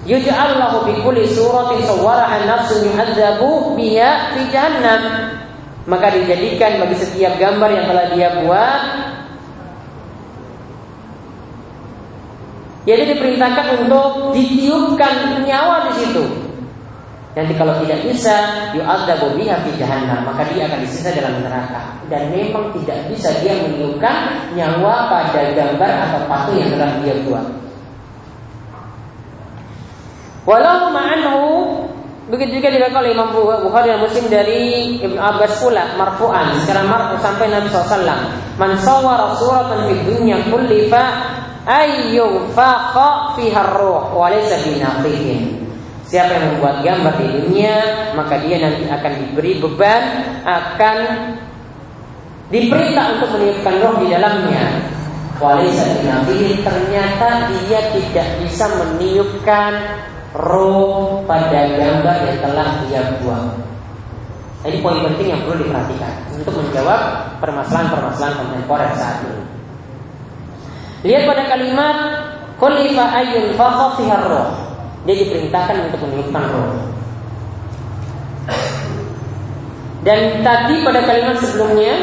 Yuj'allahu 0.03 0.83
bi 0.83 0.99
kulli 0.99 1.31
suratin 1.31 1.87
sawwaraha 1.87 2.43
nafsun 2.43 2.83
yu'adzabu 2.83 3.79
biha 3.79 4.35
fi 4.35 4.51
jahannam. 4.51 5.31
Maka 5.87 6.11
dijadikan 6.11 6.83
bagi 6.83 6.99
setiap 6.99 7.39
gambar 7.39 7.71
yang 7.71 7.87
telah 7.87 8.07
dia 8.11 8.29
buat 8.43 8.81
Jadi 12.83 13.15
diperintahkan 13.15 13.87
untuk 13.87 14.35
ditiupkan 14.35 15.43
nyawa 15.47 15.87
di 15.91 15.93
situ. 16.03 16.25
Nanti 17.33 17.57
kalau 17.57 17.73
tidak 17.81 18.05
bisa, 18.05 18.37
yu'adzabu 18.77 19.33
biha 19.41 19.57
fi 19.65 19.71
jahannam, 19.81 20.21
maka 20.29 20.45
dia 20.53 20.69
akan 20.69 20.85
disisa 20.85 21.17
dalam 21.17 21.41
neraka. 21.41 21.97
Dan 22.13 22.29
memang 22.29 22.77
tidak 22.77 23.09
bisa 23.09 23.33
dia 23.41 23.57
meniupkan 23.57 24.53
nyawa 24.53 25.09
pada 25.09 25.41
gambar 25.57 25.93
atau 26.11 26.21
patung 26.29 26.61
yang 26.61 26.77
telah 26.77 26.93
dia 27.01 27.15
buat. 27.25 27.47
Walau 30.45 30.91
ma'anhu 30.91 31.43
Begitu 32.23 32.63
juga 32.63 32.71
dilakukan 32.71 33.03
oleh 33.03 33.13
Imam 33.19 33.29
Bukhari 33.35 33.93
dan 33.93 34.01
Muslim 34.01 34.25
dari 34.31 34.95
Ibn 35.05 35.19
Abbas 35.21 35.59
pula 35.59 35.85
marfu'an 36.01 36.55
secara 36.63 36.87
marfu 36.87 37.19
sampai 37.19 37.51
Nabi 37.51 37.67
SAW. 37.67 38.09
Man 38.57 38.73
sawara 38.79 39.35
suratan 39.37 39.91
fid 39.91 40.01
dunya 40.07 40.39
kullifa 40.47 41.03
ayyufaqa 41.67 43.39
fiha 43.39 43.63
ruh 43.79 44.15
wa 44.15 44.27
laysa 44.31 44.59
binafihin. 44.67 45.63
Siapa 46.07 46.29
yang 46.37 46.45
membuat 46.57 46.85
gambar 46.85 47.15
di 47.17 47.27
dunia, 47.41 47.77
maka 48.13 48.37
dia 48.45 48.61
nanti 48.61 48.85
akan 48.85 49.13
diberi 49.17 49.57
beban, 49.65 50.03
akan 50.45 50.97
diperintah 52.53 53.17
untuk 53.17 53.29
meniupkan 53.41 53.75
roh 53.81 53.97
di 53.97 54.07
dalamnya. 54.13 54.65
Ternyata 56.63 57.29
dia 57.49 57.81
tidak 57.97 58.29
bisa 58.45 58.65
meniupkan 58.77 59.73
roh 60.37 61.25
pada 61.25 61.61
gambar 61.73 62.17
yang 62.29 62.39
telah 62.45 62.69
dia 62.87 63.03
buat. 63.25 63.57
Ini 64.63 64.79
poin 64.79 65.03
penting 65.03 65.33
yang 65.33 65.43
perlu 65.43 65.65
diperhatikan 65.65 66.15
untuk 66.39 66.55
menjawab 66.61 67.01
permasalahan-permasalahan 67.43 68.37
kontemporer 68.39 68.93
saat 68.95 69.27
ini. 69.27 69.43
Lihat 71.03 71.23
pada 71.27 71.43
kalimat 71.51 71.97
Khulifa 72.63 73.05
ayun 73.11 73.59
roh. 73.59 74.49
Dia 75.03 75.19
diperintahkan 75.19 75.91
untuk 75.91 76.07
meniupkan 76.07 76.47
roh. 76.47 76.71
Dan 80.07 80.47
tadi 80.47 80.83
pada 80.87 81.03
kalimat 81.03 81.43
sebelumnya 81.43 81.95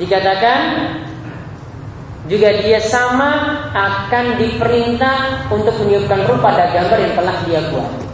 dikatakan 0.00 0.60
juga 2.32 2.48
dia 2.64 2.80
sama 2.80 3.60
akan 3.76 4.40
diperintah 4.40 5.52
untuk 5.52 5.76
meniupkan 5.84 6.24
roh 6.24 6.40
pada 6.40 6.72
gambar 6.72 6.96
yang 6.96 7.14
telah 7.16 7.36
dia 7.44 7.60
buat. 7.68 8.11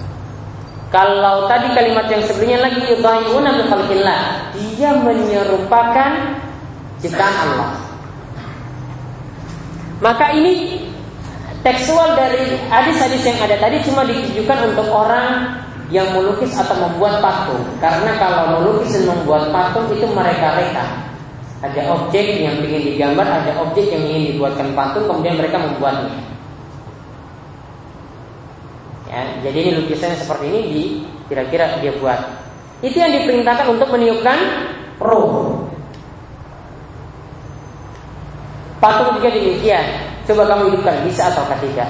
Kalau 0.89 1.45
tadi 1.45 1.69
kalimat 1.77 2.09
yang 2.09 2.25
sebelumnya 2.25 2.65
lagi 2.65 2.81
yudhayuna 2.81 3.61
bi 3.61 3.63
khalqillah, 3.69 4.21
dia 4.57 4.91
menyerupakan 4.97 6.11
ciptaan 7.05 7.37
Allah. 7.45 7.73
Maka 10.01 10.33
ini 10.33 10.81
tekstual 11.61 12.17
dari 12.17 12.57
hadis-hadis 12.73 13.21
yang 13.21 13.39
ada 13.45 13.61
tadi 13.61 13.85
cuma 13.85 14.07
ditujukan 14.09 14.73
untuk 14.73 14.89
orang 14.89 15.61
yang 15.93 16.09
melukis 16.17 16.57
atau 16.57 16.77
membuat 16.81 17.21
patung. 17.21 17.61
Karena 17.85 18.17
kalau 18.17 18.57
melukis 18.57 18.97
dan 18.97 19.13
membuat 19.13 19.53
patung 19.53 19.93
itu 19.93 20.09
mereka-reka. 20.09 21.05
Ada 21.59 21.91
objek 21.91 22.39
yang 22.39 22.63
ingin 22.63 22.95
digambar, 22.95 23.27
ada 23.27 23.53
objek 23.61 23.91
yang 23.91 24.07
ingin 24.07 24.33
dibuatkan 24.33 24.73
patung, 24.73 25.05
kemudian 25.11 25.37
mereka 25.37 25.59
membuatnya. 25.59 26.38
Ya, 29.09 29.41
jadi 29.41 29.59
ini 29.65 29.71
lukisannya 29.83 30.21
seperti 30.21 30.45
ini 30.53 30.61
di 30.69 30.83
kira-kira 31.33 31.81
dia 31.81 31.97
buat. 31.97 32.21
Itu 32.85 33.01
yang 33.01 33.11
diperintahkan 33.11 33.67
untuk 33.73 33.89
meniupkan 33.89 34.39
roh. 35.01 35.65
Patung 38.79 39.19
juga 39.19 39.33
demikian. 39.33 39.87
Coba 40.29 40.45
kamu 40.45 40.71
hidupkan 40.71 41.03
bisa 41.09 41.33
atau 41.33 41.49
tidak. 41.59 41.89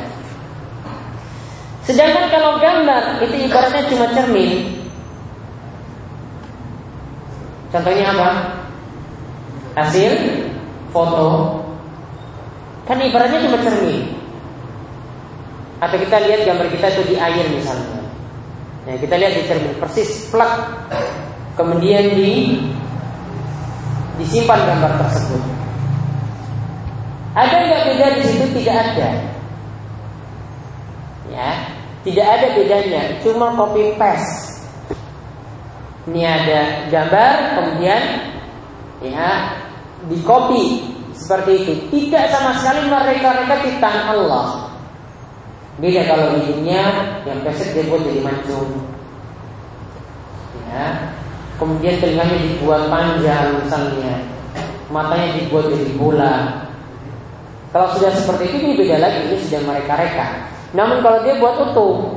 Sedangkan 1.84 2.30
kalau 2.30 2.62
gambar 2.62 3.18
itu 3.24 3.48
ibaratnya 3.48 3.82
cuma 3.90 4.06
cermin. 4.14 4.78
Contohnya 7.68 8.14
apa? 8.14 8.28
Hasil 9.76 10.12
foto. 10.94 11.60
Kan 12.86 13.02
ibaratnya 13.02 13.44
cuma 13.44 13.58
cermin. 13.60 14.17
Atau 15.78 15.96
kita 16.02 16.16
lihat 16.26 16.42
gambar 16.42 16.66
kita 16.74 16.86
itu 16.90 17.02
di 17.14 17.16
air 17.18 17.46
misalnya. 17.54 18.02
Ya, 18.88 18.94
kita 18.98 19.14
lihat 19.14 19.32
di 19.38 19.42
cermin 19.46 19.74
persis 19.78 20.26
plak. 20.32 20.52
Kemudian 21.54 22.14
di 22.14 22.58
disimpan 24.18 24.58
gambar 24.66 24.92
tersebut. 25.06 25.42
Ada 27.38 27.56
nggak 27.62 27.82
beda 27.86 28.06
di 28.18 28.22
situ? 28.26 28.46
Tidak 28.58 28.74
ada. 28.74 29.08
Ya, 31.30 31.50
tidak 32.02 32.26
ada 32.26 32.46
bedanya. 32.58 33.02
Cuma 33.22 33.54
copy 33.54 33.94
paste. 33.94 34.66
Ini 36.08 36.24
ada 36.24 36.60
gambar, 36.88 37.34
kemudian 37.60 38.02
ya 39.04 39.60
di 40.08 40.18
copy 40.24 40.88
seperti 41.12 41.52
itu. 41.62 41.72
Tidak 41.92 42.24
sama 42.32 42.56
sekali 42.56 42.88
mereka-reka 42.88 43.60
ciptaan 43.60 44.16
Allah. 44.16 44.67
Beda 45.78 46.02
kalau 46.10 46.34
hidungnya 46.34 46.82
yang 47.22 47.38
pesek 47.46 47.70
dia 47.70 47.86
buat 47.86 48.02
jadi 48.02 48.18
mancung. 48.18 48.82
Ya. 50.74 51.14
Kemudian 51.58 52.02
telinganya 52.02 52.38
dibuat 52.38 52.90
panjang 52.90 53.62
misalnya. 53.62 54.26
Matanya 54.90 55.38
dibuat 55.38 55.70
jadi 55.70 55.94
bola. 55.94 56.34
Kalau 57.70 57.94
sudah 57.94 58.10
seperti 58.10 58.48
itu 58.50 58.56
ini 58.64 58.72
beda 58.80 58.96
lagi, 58.98 59.18
ini 59.28 59.36
sudah 59.44 59.60
mereka 59.62 59.92
reka. 59.94 60.26
Namun 60.72 61.04
kalau 61.04 61.20
dia 61.20 61.36
buat 61.36 61.54
utuh, 61.68 62.16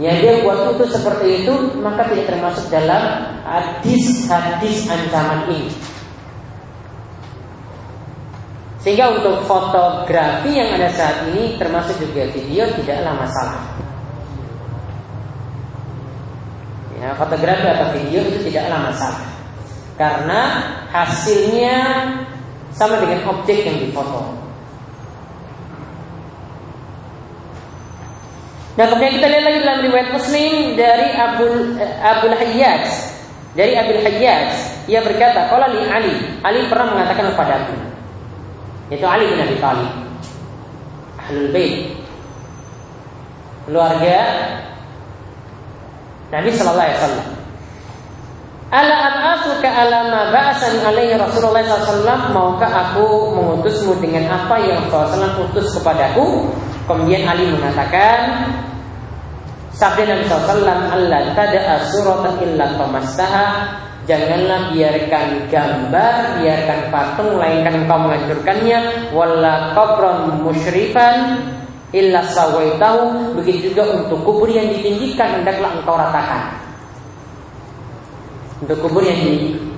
ya 0.00 0.16
dia 0.18 0.40
buat 0.40 0.72
utuh 0.72 0.88
seperti 0.88 1.44
itu, 1.44 1.52
maka 1.84 2.08
tidak 2.08 2.32
termasuk 2.32 2.64
dalam 2.72 3.02
hadis-hadis 3.44 4.88
ancaman 4.88 5.52
ini. 5.52 5.68
Sehingga 8.86 9.18
untuk 9.18 9.42
fotografi 9.50 10.62
yang 10.62 10.78
ada 10.78 10.86
saat 10.94 11.26
ini 11.34 11.58
termasuk 11.58 11.98
juga 11.98 12.30
video 12.30 12.70
tidaklah 12.70 13.18
masalah. 13.18 13.66
Ya, 16.94 17.10
fotografi 17.18 17.66
atau 17.66 17.90
video 17.98 18.22
itu 18.30 18.46
tidaklah 18.46 18.86
masalah. 18.86 19.26
Karena 19.98 20.40
hasilnya 20.94 21.76
sama 22.70 23.02
dengan 23.02 23.26
objek 23.26 23.66
yang 23.66 23.82
difoto. 23.82 24.22
Nah 28.78 28.86
kemudian 28.86 29.18
kita 29.18 29.26
lihat 29.34 29.44
lagi 29.50 29.58
dalam 29.66 29.80
riwayat 29.82 30.08
Muslim 30.14 30.78
dari 30.78 31.10
Abdul 31.10 31.74
eh, 31.74 31.90
Abdul 32.06 32.38
Hayyaj 32.38 32.86
dari 33.58 33.72
Abdul 33.74 34.04
Hayyaj 34.04 34.48
ia 34.86 35.02
berkata, 35.02 35.50
kalau 35.50 35.66
Ali 35.66 36.14
Ali 36.46 36.70
pernah 36.70 36.94
mengatakan 36.94 37.34
kepada 37.34 37.66
aku, 38.86 38.94
itu 38.94 39.06
Ali 39.06 39.24
bin 39.26 39.40
Abi 39.42 39.56
Thalib 39.58 39.90
Ahlul 41.26 41.50
Bait. 41.50 41.74
Keluarga 43.66 44.18
Nabi 46.30 46.48
Sallallahu 46.54 46.86
Alaihi 46.86 46.98
Wasallam. 47.02 47.28
Ala 48.66 48.94
ab'athuka 49.10 49.68
ala 49.70 49.98
ma 50.10 50.20
ba'asan 50.34 50.82
alaihi 50.82 51.14
Rasulullah 51.14 51.62
SAW 51.62 52.34
Maukah 52.34 52.66
aku 52.66 53.30
mengutusmu 53.30 53.94
dengan 54.02 54.26
apa 54.26 54.58
yang 54.58 54.90
Rasulullah 54.90 55.38
utus 55.38 55.70
kepadaku? 55.78 56.50
Kemudian 56.86 57.30
Ali 57.30 57.46
mengatakan 57.46 58.50
Sabda 59.70 60.02
Nabi 60.02 60.26
SAW 60.26 60.66
Allah 60.66 61.30
tada'a 61.34 61.74
suratan 61.94 62.42
illa 62.42 62.74
tamassaha 62.74 63.46
Janganlah 64.06 64.70
biarkan 64.70 65.50
gambar, 65.50 66.38
biarkan 66.38 66.80
patung, 66.94 67.34
melainkan 67.34 67.74
engkau 67.82 67.98
menghancurkannya. 68.06 69.10
Wala 69.10 69.74
qabran 69.74 70.46
musyrifan 70.46 71.42
illa 71.90 72.22
sawaitahu. 72.22 73.34
Begitu 73.34 73.74
juga 73.74 73.98
untuk 73.98 74.22
kubur 74.22 74.46
yang 74.46 74.70
ditinggikan 74.70 75.42
hendaklah 75.42 75.74
engkau 75.74 75.98
ratakan. 75.98 76.54
Untuk 78.62 78.78
kubur 78.78 79.02
yang 79.02 79.18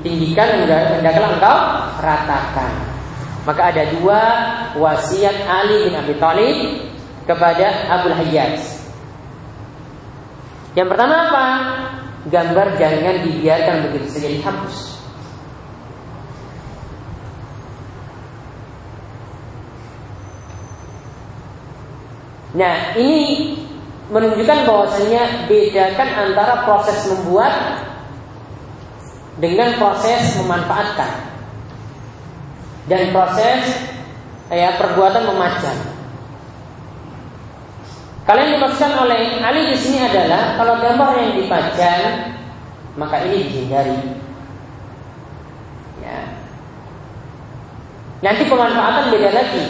tinggikan 0.05 0.69
hendaklah 0.69 1.29
engkau 1.33 1.57
ratakan. 2.05 2.73
Maka 3.49 3.73
ada 3.73 3.89
dua 3.97 4.21
wasiat 4.77 5.49
Ali 5.49 5.89
bin 5.89 5.97
Abi 5.97 6.15
Thalib 6.21 6.59
kepada 7.25 7.89
Abu 7.97 8.13
Hayyaj. 8.13 8.61
Yang 10.77 10.89
pertama 10.93 11.17
apa? 11.33 11.47
Gambar 12.29 12.77
jangan 12.77 13.25
dibiarkan 13.25 13.77
begitu 13.89 14.07
saja 14.13 14.29
dihapus. 14.29 14.77
Nah, 22.59 22.97
ini 22.97 23.55
menunjukkan 24.09 24.65
bahwasanya 24.65 25.47
bedakan 25.47 26.09
antara 26.17 26.65
proses 26.65 26.97
membuat 27.13 27.55
dengan 29.39 29.77
proses 29.79 30.35
memanfaatkan 30.43 31.13
dan 32.89 33.13
proses 33.13 33.63
ya 34.49 34.75
perbuatan 34.81 35.29
memajang. 35.29 35.98
Kalau 38.29 38.45
yang 38.45 38.61
dimaksudkan 38.61 38.93
oleh 39.09 39.41
Ali 39.41 39.73
di 39.73 39.77
sini 39.81 40.05
adalah 40.05 40.61
kalau 40.61 40.77
gambar 40.85 41.17
yang 41.17 41.33
dipajang 41.41 42.37
maka 43.01 43.25
ini 43.25 43.49
dihindari. 43.49 43.97
Ya. 46.05 46.29
Nanti 48.21 48.45
pemanfaatan 48.45 49.09
beda 49.09 49.33
lagi. 49.33 49.65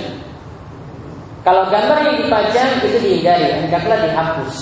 Kalau 1.47 1.71
gambar 1.71 2.03
yang 2.03 2.17
dipajang 2.27 2.83
itu 2.83 2.99
dihindari, 2.99 3.63
hendaklah 3.63 4.03
dihapus. 4.03 4.57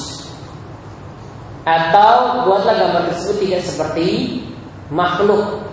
Atau 1.64 2.44
buatlah 2.44 2.76
gambar 2.76 3.02
tersebut 3.10 3.48
tidak 3.48 3.62
seperti 3.64 4.08
makhluk 4.92 5.72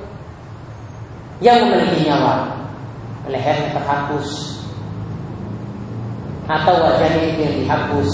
yang 1.43 1.59
memiliki 1.67 2.07
nyawa. 2.07 2.55
Lehernya 3.27 3.75
terhapus 3.75 4.62
atau 6.47 6.75
wajahnya 6.75 7.23
itu 7.33 7.39
yang 7.39 7.55
dihapus. 7.63 8.11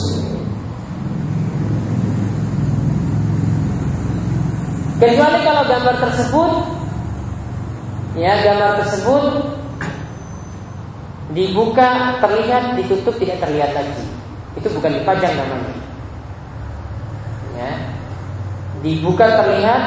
Kecuali 4.99 5.39
kalau 5.47 5.63
gambar 5.63 5.95
tersebut 6.03 6.51
ya 8.19 8.33
gambar 8.43 8.83
tersebut 8.83 9.23
dibuka 11.31 12.19
terlihat 12.19 12.75
ditutup 12.75 13.15
tidak 13.17 13.39
terlihat 13.41 13.71
lagi. 13.73 14.05
Itu 14.59 14.67
bukan 14.75 14.91
dipajang 14.99 15.33
namanya. 15.39 15.73
Ya. 17.55 17.71
Dibuka 18.83 19.25
terlihat 19.39 19.83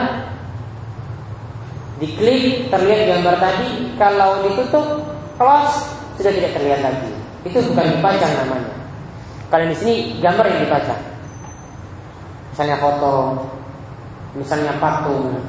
diklik 2.00 2.72
terlihat 2.72 3.00
gambar 3.12 3.37
tadi. 3.38 3.92
Kalau 4.00 4.48
ditutup 4.48 5.07
close 5.37 5.92
sudah 6.16 6.33
tidak 6.33 6.57
terlihat 6.57 6.81
lagi 6.83 7.21
itu 7.42 7.59
bukan 7.72 7.87
dipajang 7.98 8.33
namanya 8.46 8.74
kalau 9.50 9.64
di 9.68 9.76
sini 9.76 9.94
gambar 10.22 10.44
yang 10.48 10.61
dipajang 10.66 11.02
misalnya 12.55 12.76
foto 12.78 13.14
misalnya 14.38 14.72
patung 14.81 15.40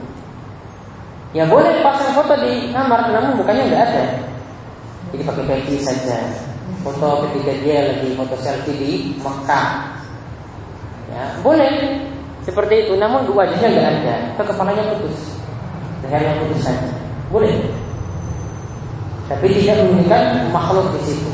ya 1.34 1.48
boleh 1.50 1.82
pasang 1.82 2.14
foto 2.14 2.34
di 2.42 2.70
kamar 2.70 3.10
namun 3.10 3.40
bukannya 3.42 3.64
nggak 3.70 3.84
ada 3.90 4.04
jadi 5.14 5.30
pakai 5.30 5.46
peci 5.46 5.78
saja. 5.78 6.18
Foto 6.82 7.30
ketika 7.30 7.54
dia 7.62 7.86
lagi 7.86 8.18
foto 8.18 8.34
selfie 8.42 8.74
di 8.82 8.92
Mekah. 9.22 9.94
Ya, 11.14 11.24
boleh 11.46 12.02
seperti 12.42 12.90
itu. 12.90 12.98
Namun 12.98 13.30
wajahnya 13.30 13.70
nggak 13.70 13.90
ada, 13.94 14.16
ke 14.34 14.44
kepalanya 14.50 14.84
putus, 14.90 15.38
lehernya 16.02 16.34
putus 16.42 16.66
saja. 16.66 16.90
Boleh. 17.30 17.54
Tapi 19.30 19.46
tidak 19.54 19.86
menunjukkan 19.86 20.24
makhluk 20.50 20.90
di 20.98 21.14
situ. 21.14 21.32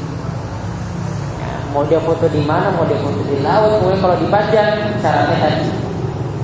Ya, 1.70 1.76
mau 1.78 1.86
dia 1.86 2.02
foto 2.02 2.26
di 2.34 2.42
mana, 2.50 2.74
mau 2.74 2.82
dia 2.90 2.98
foto 2.98 3.22
di 3.30 3.46
laut, 3.46 3.78
mau 3.86 3.94
kalau 4.02 4.18
dipajang 4.18 4.90
caranya 5.06 5.38
tadi. 5.38 5.70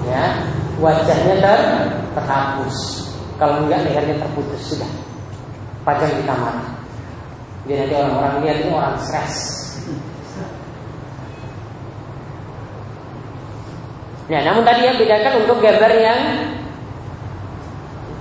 Ya, 0.05 0.37
wajahnya 0.77 1.35
ter 1.41 1.59
terhapus. 2.13 3.09
Kalau 3.41 3.65
enggak 3.65 3.89
lehernya 3.89 4.21
terputus 4.21 4.61
sudah. 4.69 4.85
Pajang 5.81 6.13
di 6.13 6.23
kamar. 6.29 6.53
Jadi 7.65 7.73
nanti 7.73 7.95
orang-orang 7.97 8.33
lihat 8.45 8.57
ini 8.61 8.69
orang 8.69 8.95
stres. 9.01 9.35
Nah, 14.29 14.41
namun 14.45 14.61
tadi 14.61 14.81
yang 14.85 14.97
bedakan 15.01 15.33
untuk 15.41 15.57
gambar 15.57 15.91
yang 15.97 16.19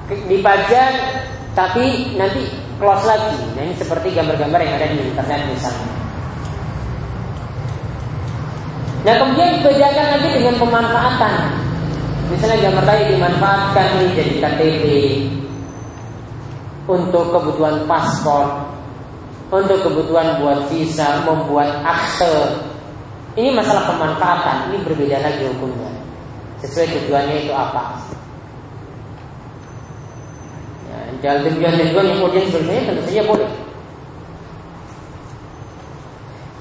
dipajang 0.08 0.94
tapi 1.52 2.16
nanti 2.16 2.48
close 2.80 3.04
lagi. 3.04 3.36
Nah, 3.52 3.60
ini 3.60 3.76
seperti 3.76 4.08
gambar-gambar 4.16 4.60
yang 4.64 4.72
ada 4.80 4.88
di 4.88 5.04
internet 5.04 5.40
misalnya. 5.52 6.03
Nah, 9.04 9.14
kemudian 9.20 9.60
bedakan 9.60 10.06
lagi 10.16 10.28
dengan 10.32 10.56
pemanfaatan. 10.56 11.34
Misalnya 12.32 12.56
gambar 12.68 12.84
tadi 12.88 13.02
dimanfaatkan 13.12 13.86
ini 14.00 14.06
jadi 14.16 14.34
KTP 14.40 14.84
untuk 16.88 17.36
kebutuhan 17.36 17.84
paspor 17.84 18.74
untuk 19.52 19.78
kebutuhan 19.86 20.40
buat 20.42 20.66
visa, 20.72 21.22
membuat 21.22 21.84
akte. 21.86 22.58
Ini 23.34 23.50
masalah 23.54 23.86
pemanfaatan, 23.90 24.70
ini 24.70 24.78
berbeda 24.86 25.18
lagi 25.22 25.42
hukumnya. 25.46 25.90
Sesuai 26.62 26.86
tujuannya 26.86 27.36
itu 27.44 27.52
apa? 27.52 27.98
Ya, 30.88 30.98
jalan 31.22 31.40
tujuan-tujuan 31.50 32.04
yang 32.08 32.18
kemudian 32.22 32.44
sebelumnya 32.48 32.82
tentu 32.88 33.02
saja 33.10 33.22
boleh. 33.26 33.43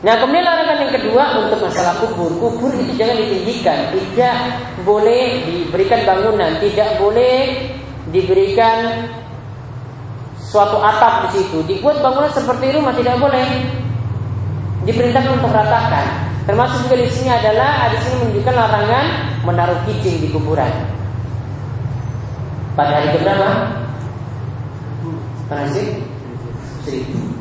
Nah 0.03 0.19
kemudian 0.19 0.43
larangan 0.43 0.83
yang 0.83 0.93
kedua 0.99 1.47
untuk 1.47 1.63
masalah 1.63 1.95
kubur 2.03 2.27
Kubur 2.35 2.75
itu 2.75 2.91
jangan 2.99 3.23
ditinggikan 3.23 3.87
Tidak 3.95 4.37
boleh 4.83 5.47
diberikan 5.47 6.03
bangunan 6.03 6.59
Tidak 6.59 6.99
boleh 6.99 7.71
diberikan 8.11 9.07
suatu 10.53 10.77
atap 10.77 11.25
di 11.25 11.41
situ, 11.41 11.65
dibuat 11.65 11.97
bangunan 12.05 12.29
seperti 12.29 12.77
rumah 12.77 12.93
tidak 12.93 13.17
boleh. 13.17 13.47
Diperintahkan 14.85 15.41
untuk 15.41 15.49
ratakan. 15.49 16.29
Termasuk 16.45 16.85
juga 16.85 17.01
di 17.01 17.09
sini 17.09 17.33
adalah 17.33 17.89
di 17.89 17.97
sini 18.03 18.15
menunjukkan 18.21 18.53
larangan 18.53 19.05
menaruh 19.47 19.79
kijing 19.89 20.21
di 20.21 20.29
kuburan. 20.29 20.69
Pada 22.77 23.01
hari 23.01 23.17
keberapa? 23.17 23.49
Transit 25.49 26.03
seribu. 26.85 27.32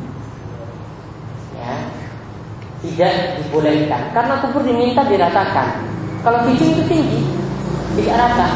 Tidak 2.83 3.13
dibolehkan 3.39 4.11
karena 4.11 4.43
kubur 4.43 4.61
diminta 4.67 5.07
diratakan. 5.07 5.71
Kalau 6.19 6.43
kijing 6.47 6.75
itu 6.75 6.83
tinggi, 6.87 7.19
tidak 7.99 8.15
rata. 8.19 8.47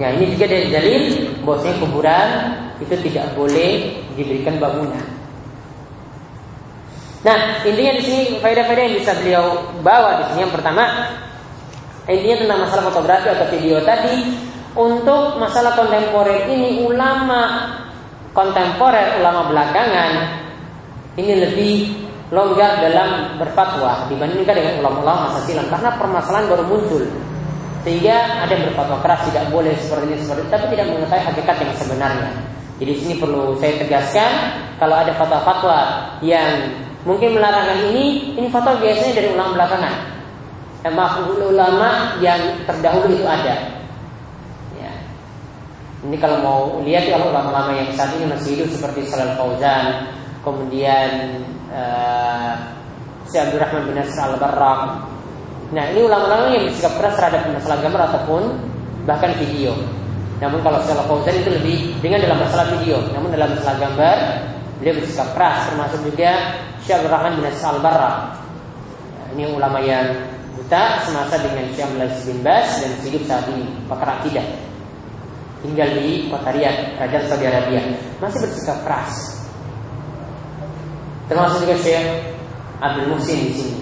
Ya 0.00 0.16
ini 0.16 0.32
juga 0.32 0.46
dari 0.48 0.66
dalil 0.72 1.02
bahwasanya 1.44 1.76
kuburan 1.76 2.28
itu 2.80 2.94
tidak 3.04 3.36
boleh 3.36 4.00
diberikan 4.16 4.56
bangunan. 4.56 5.04
Nah 7.20 7.60
intinya 7.68 7.92
di 8.00 8.02
sini 8.02 8.20
faedah-faedah 8.40 8.84
yang 8.88 8.96
bisa 8.96 9.12
beliau 9.20 9.44
bawa 9.84 10.24
di 10.24 10.24
sini 10.32 10.40
yang 10.48 10.54
pertama 10.56 10.84
intinya 12.08 12.36
tentang 12.40 12.58
masalah 12.64 12.84
fotografi 12.88 13.28
atau 13.28 13.46
video 13.52 13.76
tadi 13.84 14.24
untuk 14.72 15.36
masalah 15.36 15.76
kontemporer 15.76 16.48
ini 16.48 16.80
ulama 16.88 17.76
kontemporer 18.32 19.20
ulama 19.20 19.52
belakangan 19.52 20.12
ini 21.20 21.32
lebih 21.44 21.74
longgar 22.30 22.78
dalam 22.78 23.36
berfatwa 23.42 24.06
dibandingkan 24.06 24.54
dengan 24.54 24.74
ulama-ulama 24.86 25.34
masa 25.34 25.40
silam 25.50 25.66
karena 25.66 25.90
permasalahan 25.98 26.46
baru 26.46 26.64
muncul 26.70 27.02
sehingga 27.80 28.44
ada 28.44 28.52
yang 28.52 28.64
berfatwa 28.70 29.00
keras 29.00 29.20
tidak 29.32 29.44
boleh 29.48 29.72
seperti 29.80 30.04
ini 30.12 30.16
seperti 30.20 30.40
itu, 30.44 30.50
tapi 30.52 30.64
tidak 30.76 30.86
mengetahui 30.92 31.24
hakikat 31.32 31.56
yang 31.64 31.72
sebenarnya. 31.80 32.30
Jadi 32.80 32.92
sini 32.96 33.14
perlu 33.16 33.56
saya 33.56 33.72
tegaskan 33.80 34.30
kalau 34.76 34.96
ada 35.00 35.12
fatwa-fatwa 35.16 35.78
yang 36.20 36.48
mungkin 37.08 37.36
melarang 37.36 37.88
ini, 37.92 38.36
ini 38.36 38.48
fatwa 38.52 38.76
biasanya 38.76 39.12
dari 39.16 39.28
ulama 39.32 39.56
belakangan. 39.56 39.94
Eh, 40.80 40.92
maaf, 40.92 41.24
ulama 41.28 42.16
yang 42.24 42.40
terdahulu 42.64 43.12
itu 43.12 43.24
ada. 43.24 43.80
Ya. 44.76 44.92
Ini 46.04 46.16
kalau 46.16 46.40
mau 46.40 46.60
lihat 46.84 47.04
ya 47.04 47.20
ulama-ulama 47.20 47.76
yang 47.76 47.92
saat 47.96 48.16
ini 48.16 48.28
masih 48.28 48.60
hidup 48.60 48.68
seperti 48.72 49.08
Salal 49.08 49.36
Fauzan, 49.36 50.08
kemudian 50.44 51.40
uh, 51.70 52.54
Syekh 53.30 53.50
Abdul 53.50 53.60
Rahman 53.62 53.82
bin 53.86 53.94
Nasr 53.98 54.18
al-Barrak, 54.18 54.80
Nah 55.70 55.84
ini 55.94 56.02
ulama-ulama 56.02 56.50
yang 56.50 56.66
bersikap 56.66 56.98
keras 56.98 57.14
terhadap 57.14 57.46
masalah 57.54 57.78
gambar 57.78 58.02
ataupun 58.10 58.42
bahkan 59.06 59.30
video. 59.38 59.70
Namun 60.42 60.66
kalau 60.66 60.82
Syekh 60.82 60.98
Fauzan 61.06 61.36
itu 61.38 61.50
lebih 61.54 61.78
dengan 62.02 62.18
dalam 62.26 62.38
masalah 62.42 62.66
video, 62.74 62.98
namun 63.14 63.30
dalam 63.30 63.54
masalah 63.54 63.78
gambar 63.78 64.18
beliau 64.82 64.94
bersikap 64.98 65.28
keras 65.36 65.70
termasuk 65.70 66.00
juga 66.10 66.30
Syekh 66.82 67.06
Rahman 67.06 67.38
bin 67.38 67.46
Al 67.46 67.78
Barra. 67.78 68.12
Nah, 69.14 69.26
ini 69.38 69.46
ulama 69.46 69.78
yang 69.78 70.10
buta 70.58 71.06
semasa 71.06 71.38
dengan 71.38 71.70
Syekh 71.70 71.86
Abdul 71.86 72.10
bin 72.26 72.38
Bas 72.42 72.66
dan 72.82 72.90
hidup 73.06 73.22
saat 73.30 73.46
ini 73.54 73.66
pakar 73.86 74.18
akidah. 74.18 74.46
tinggal 75.60 75.92
di 75.92 76.32
kota 76.32 76.56
Riyadh, 76.56 76.96
Kerajaan 76.96 77.24
Saudi 77.28 77.44
Arabia, 77.44 77.84
masih 78.16 78.48
bersikap 78.48 78.80
keras. 78.80 79.39
Termasuk 81.30 81.62
juga 81.62 81.78
Syekh 81.78 82.02
Abdul 82.82 83.06
Muhsin 83.14 83.38
di 83.46 83.54
sini. 83.54 83.78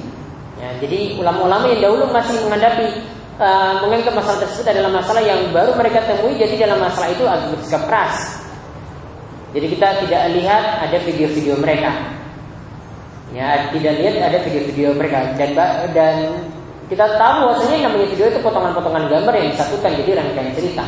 Ya, 0.60 0.68
jadi 0.84 1.16
ulama-ulama 1.16 1.70
yang 1.72 1.80
dahulu 1.80 2.12
masih 2.12 2.36
menghadapi 2.44 2.86
uh, 3.40 3.80
menganggap 3.80 4.12
masalah 4.20 4.38
tersebut 4.44 4.66
adalah 4.68 4.90
masalah 5.00 5.22
yang 5.24 5.48
baru 5.48 5.72
mereka 5.78 6.04
temui, 6.04 6.36
jadi 6.36 6.68
dalam 6.68 6.82
masalah 6.82 7.08
itu 7.08 7.24
agak 7.24 7.56
bersikap 7.56 7.82
keras. 7.88 8.14
Jadi 9.56 9.66
kita 9.72 9.88
tidak 10.04 10.22
lihat 10.36 10.64
ada 10.84 10.96
video-video 11.00 11.54
mereka. 11.56 11.90
Ya, 13.32 13.72
tidak 13.72 13.96
lihat 13.96 14.14
ada 14.28 14.38
video-video 14.44 14.92
mereka 14.92 15.32
dan 15.40 15.56
dan 15.96 16.16
kita 16.92 17.16
tahu 17.16 17.48
bahwasanya 17.48 17.76
yang 17.80 17.84
namanya 17.92 18.08
video 18.12 18.26
itu 18.28 18.40
potongan-potongan 18.44 19.04
gambar 19.08 19.32
yang 19.40 19.48
disatukan 19.56 19.90
jadi 20.04 20.10
rangkaian 20.20 20.52
cerita. 20.52 20.84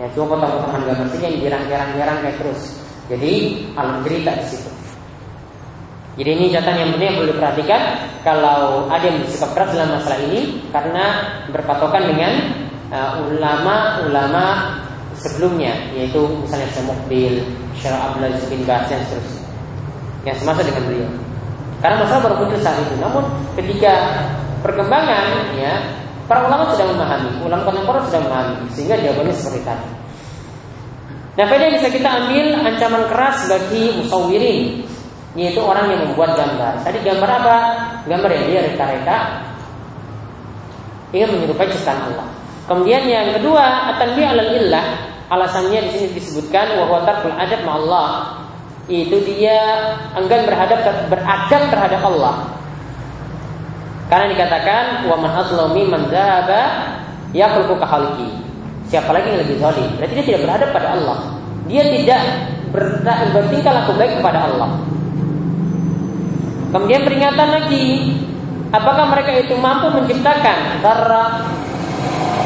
Ya, 0.00 0.08
cuma 0.16 0.36
potong-potongan 0.36 0.82
gambar 0.88 1.06
saja 1.12 1.26
yang 1.28 1.40
dirangkai-rangkai 1.44 2.32
terus. 2.40 2.80
Jadi 3.12 3.32
alam 3.76 4.00
cerita 4.06 4.32
di 4.40 4.46
situ. 4.48 4.85
Jadi 6.16 6.30
ini 6.32 6.44
catatan 6.48 6.80
yang 6.80 6.90
penting 6.96 7.08
yang 7.12 7.16
perlu 7.20 7.28
diperhatikan 7.36 7.82
kalau 8.24 8.88
ada 8.88 9.04
yang 9.04 9.20
bersikap 9.20 9.52
keras 9.52 9.70
dalam 9.76 10.00
masalah 10.00 10.18
ini 10.24 10.64
karena 10.72 11.04
berpatokan 11.52 12.02
dengan 12.08 12.32
uh, 12.88 13.20
ulama-ulama 13.20 14.44
uh, 14.48 15.16
sebelumnya 15.20 15.76
yaitu 15.92 16.24
misalnya 16.40 16.72
Syekh 16.72 16.88
Mukbil, 16.88 17.34
Syekh 17.76 17.92
Abdul 17.92 18.32
Aziz 18.32 18.48
bin 18.48 18.64
Bas 18.64 18.88
dan 18.88 19.04
seterusnya 19.04 19.44
yang 20.24 20.36
semasa 20.40 20.60
dengan 20.64 20.82
beliau. 20.88 21.10
Karena 21.84 21.96
masalah 22.00 22.20
baru 22.24 22.36
muncul 22.40 22.60
saat 22.64 22.80
itu. 22.80 22.94
Namun 22.96 23.24
ketika 23.54 23.92
perkembangan 24.64 25.52
ya 25.60 25.72
para 26.24 26.48
ulama 26.48 26.72
sudah 26.72 26.96
memahami, 26.96 27.30
ulama 27.44 27.62
kontemporer 27.68 28.02
sudah 28.08 28.20
memahami 28.24 28.56
sehingga 28.72 28.96
jawabannya 29.04 29.34
seperti 29.36 29.60
tadi. 29.68 29.88
Nah, 31.36 31.44
faedah 31.44 31.68
yang 31.68 31.76
bisa 31.76 31.92
kita 31.92 32.08
ambil 32.08 32.46
ancaman 32.64 33.04
keras 33.12 33.44
bagi 33.44 33.92
musawirin 34.00 34.88
yaitu 35.36 35.60
orang 35.60 35.92
yang 35.92 36.00
membuat 36.08 36.32
gambar. 36.34 36.80
Tadi 36.80 36.98
gambar 37.04 37.30
apa? 37.30 37.56
Gambar 38.08 38.30
yang 38.32 38.44
dia 38.48 38.60
reka-reka 38.72 39.18
ingin 41.12 41.28
menyerupai 41.36 41.68
ciptaan 41.70 42.12
Allah. 42.12 42.26
Kemudian 42.66 43.06
yang 43.06 43.36
kedua, 43.36 43.94
atanbi 43.94 44.26
alal 44.26 44.50
illah. 44.50 44.86
Alasannya 45.26 45.86
di 45.86 45.90
sini 45.90 46.08
disebutkan 46.18 46.78
bahwa 46.78 47.02
tarkul 47.04 47.34
adab 47.36 47.60
ma 47.62 47.72
Allah. 47.78 48.10
Itu 48.86 49.18
dia 49.26 49.58
enggan 50.14 50.46
berhadap 50.46 50.82
beradab 51.10 51.62
terhadap 51.70 52.00
Allah. 52.02 52.34
Karena 54.06 54.30
dikatakan 54.30 55.10
wa 55.10 55.18
man 55.18 55.34
azlami 55.34 55.82
man 55.90 56.06
dzaba 56.06 56.62
yakhluqu 57.34 57.74
ka 57.82 57.86
Siapa 58.86 59.10
lagi 59.10 59.34
yang 59.34 59.42
lebih 59.42 59.58
zalim? 59.58 59.90
Berarti 59.98 60.14
dia 60.14 60.26
tidak 60.30 60.42
berhadap 60.46 60.68
pada 60.70 60.88
Allah. 60.94 61.18
Dia 61.66 61.82
tidak 61.90 62.22
bertingkah 63.34 63.72
laku 63.74 63.98
baik 63.98 64.22
kepada 64.22 64.46
Allah. 64.46 64.78
Kemudian 66.74 67.06
peringatan 67.06 67.48
lagi, 67.54 68.10
apakah 68.74 69.14
mereka 69.14 69.30
itu 69.38 69.54
mampu 69.54 69.86
menciptakan 69.94 70.82
darah 70.82 71.46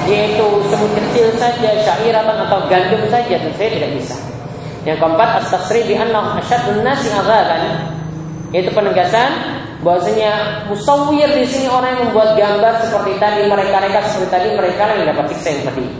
yaitu 0.08 0.44
semut 0.68 0.92
kecil 0.96 1.28
saja, 1.38 1.70
syairatan 1.86 2.36
atau 2.48 2.66
gandum 2.68 3.00
saja? 3.08 3.40
Tentu 3.40 3.56
saya 3.56 3.70
tidak 3.78 3.90
bisa. 3.96 4.16
Yang 4.84 4.98
keempat, 5.04 5.28
as-tasri 5.44 5.80
bi 5.86 5.94
annahum 5.96 6.36
asyadun 6.40 6.84
nasi. 6.84 7.08
Yaitu 8.50 8.74
penegasan 8.74 9.30
bahwasanya 9.80 10.66
musawwir 10.66 11.30
di 11.30 11.46
sini 11.46 11.70
orang 11.70 11.96
yang 11.96 12.10
membuat 12.10 12.34
gambar 12.34 12.82
seperti 12.82 13.12
tadi 13.22 13.46
mereka-mereka 13.46 13.98
seperti 14.10 14.28
tadi 14.28 14.48
mereka 14.58 14.82
yang 14.98 15.06
dapat 15.14 15.24
siksa 15.32 15.48
yang 15.54 15.62
pedih. 15.70 15.90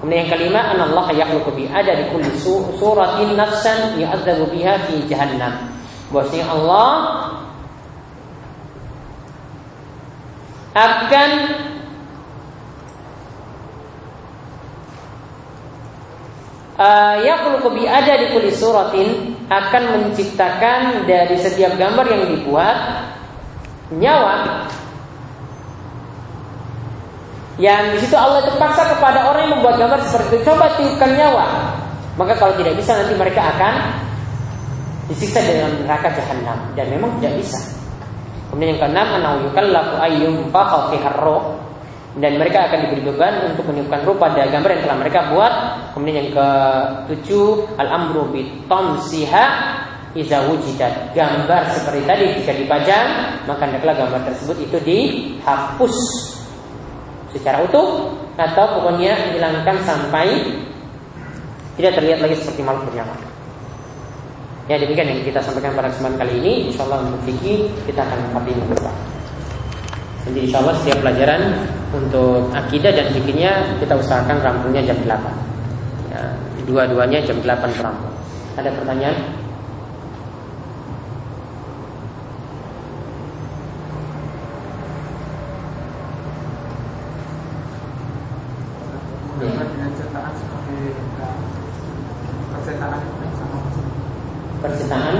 Kemudian 0.00 0.18
yang 0.26 0.30
kelima, 0.30 0.60
anallah 0.70 1.06
yakhluqu 1.10 1.50
bi 1.54 1.64
ada 1.66 1.92
di 1.98 2.10
kulli 2.14 2.30
suratin 2.78 3.34
nafsan 3.34 3.98
yu'adzabu 3.98 4.50
biha 4.54 4.74
fi 4.86 4.94
jahannam 5.10 5.71
bahwasanya 6.12 6.46
Allah 6.52 6.92
akan 10.72 11.30
uh, 16.80 17.16
yakhluqu 17.20 17.68
bi 17.76 17.84
ada 17.84 18.16
di 18.16 18.32
kulli 18.32 18.52
suratin 18.52 19.36
akan 19.52 19.82
menciptakan 20.00 21.04
dari 21.04 21.36
setiap 21.36 21.76
gambar 21.76 22.06
yang 22.08 22.22
dibuat 22.32 22.76
nyawa. 23.92 24.64
Yang 27.60 27.82
di 27.92 27.98
situ 28.08 28.16
Allah 28.16 28.48
itu 28.48 28.56
paksa 28.56 28.96
kepada 28.96 29.28
orang 29.28 29.44
yang 29.44 29.52
membuat 29.60 29.76
gambar 29.76 30.00
seperti 30.08 30.40
itu. 30.40 30.44
Coba 30.48 30.72
tiupkan 30.80 31.12
nyawa. 31.12 31.46
Maka 32.16 32.32
kalau 32.40 32.56
tidak 32.56 32.80
bisa 32.80 32.96
nanti 32.96 33.12
mereka 33.12 33.44
akan 33.56 34.01
disiksa 35.10 35.42
dengan 35.42 35.70
neraka 35.82 36.14
jahanam 36.14 36.58
dan 36.78 36.86
memang 36.92 37.10
tidak 37.18 37.42
bisa. 37.42 37.58
Kemudian 38.52 38.76
yang 38.76 38.80
keenam 38.84 39.08
anau 39.16 39.34
yukallafu 39.48 39.94
ayyum 40.04 40.34
fi 40.52 40.98
dan 42.20 42.36
mereka 42.36 42.68
akan 42.68 42.78
diberi 42.84 43.02
beban 43.08 43.34
untuk 43.48 43.72
meniupkan 43.72 44.04
ruh 44.04 44.16
pada 44.20 44.44
gambar 44.44 44.70
yang 44.76 44.82
telah 44.84 44.98
mereka 45.00 45.20
buat. 45.32 45.52
Kemudian 45.96 46.16
yang 46.20 46.30
ketujuh 46.36 47.72
al-amru 47.80 48.28
bi 48.28 48.44
tamsiha 48.68 49.44
iza. 50.12 50.44
Gambar 51.16 51.62
seperti 51.72 52.00
tadi 52.04 52.24
jika 52.36 52.52
dipajang, 52.52 53.06
maka 53.48 53.62
hendaklah 53.64 53.94
gambar 53.96 54.20
tersebut 54.28 54.56
itu 54.60 54.76
dihapus 54.84 55.96
secara 57.32 57.64
utuh 57.64 58.12
atau 58.36 58.64
pokoknya 58.76 59.16
hilangkan 59.32 59.80
sampai 59.80 60.52
tidak 61.80 61.96
terlihat 61.96 62.20
lagi 62.20 62.36
seperti 62.36 62.60
makhluk 62.60 62.92
bernyawa. 62.92 63.31
Ya 64.70 64.78
demikian 64.78 65.10
yang 65.10 65.20
kita 65.26 65.42
sampaikan 65.42 65.74
pada 65.74 65.90
kesempatan 65.90 66.22
kali 66.22 66.38
ini. 66.38 66.52
Insya 66.70 66.86
Allah 66.86 67.02
untuk 67.02 67.18
fikih 67.26 67.66
kita 67.90 68.00
akan 68.06 68.18
depan. 68.70 68.94
Jadi 70.22 70.38
insya 70.46 70.58
Allah 70.62 70.74
setiap 70.78 70.98
pelajaran 71.02 71.42
untuk 71.90 72.46
akidah 72.54 72.94
dan 72.94 73.06
fikihnya 73.10 73.52
kita 73.82 73.98
usahakan 73.98 74.38
rampungnya 74.38 74.86
jam 74.86 74.98
8 75.02 75.18
ya, 76.14 76.22
Dua-duanya 76.62 77.18
jam 77.26 77.42
8 77.42 77.74
terampung 77.74 78.14
Ada 78.54 78.70
pertanyaan? 78.70 79.42
percintaan 94.62 95.18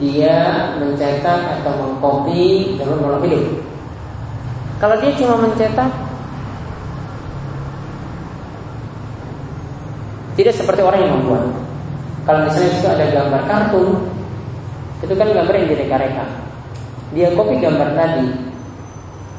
dia 0.00 0.72
mencetak 0.92 1.40
atau 1.60 1.72
mengkopi 1.80 2.76
jalur 2.76 3.00
makhluk 3.00 3.24
hidup 3.32 3.44
kalau 4.76 4.96
dia 5.00 5.12
cuma 5.16 5.34
mencetak 5.40 5.90
tidak 10.36 10.54
seperti 10.56 10.80
orang 10.84 11.00
yang 11.00 11.12
membuat 11.16 11.42
kalau 12.28 12.44
misalnya 12.44 12.70
itu 12.76 12.86
ada 12.86 13.04
gambar 13.08 13.42
kartun 13.48 13.88
itu 15.02 15.14
kan 15.16 15.28
gambar 15.32 15.54
yang 15.56 15.68
direka-reka 15.72 16.24
dia 17.16 17.28
kopi 17.32 17.56
gambar 17.58 17.88
tadi 17.96 18.28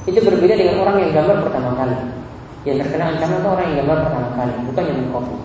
itu 0.09 0.19
berbeda 0.19 0.57
dengan 0.57 0.83
orang 0.83 0.97
yang 0.99 1.11
gambar 1.15 1.47
pertama 1.47 1.71
kali 1.79 1.97
yang 2.63 2.79
terkena 2.79 3.11
ancaman 3.11 3.43
itu 3.43 3.49
orang 3.51 3.65
yang 3.67 3.77
gambar 3.83 3.97
pertama 4.07 4.29
kali, 4.39 4.53
bukan 4.71 4.83
yang 4.87 4.97
mengkopi. 5.03 5.35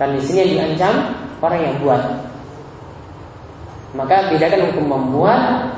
Kan 0.00 0.08
di 0.16 0.20
sini 0.24 0.38
yang 0.40 0.50
diancam 0.56 0.94
orang 1.44 1.60
yang 1.60 1.74
buat. 1.84 2.02
Maka 3.92 4.32
bedakan 4.32 4.72
hukum 4.72 4.86
membuat 4.88 5.68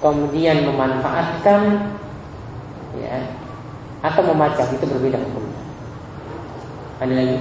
kemudian 0.00 0.64
memanfaatkan 0.64 1.92
ya 2.96 3.16
atau 4.04 4.22
memajang 4.24 4.68
itu 4.72 4.84
berbeda 4.84 5.16
hukumnya. 5.20 5.62
Ada 7.00 7.12
lagi? 7.12 7.38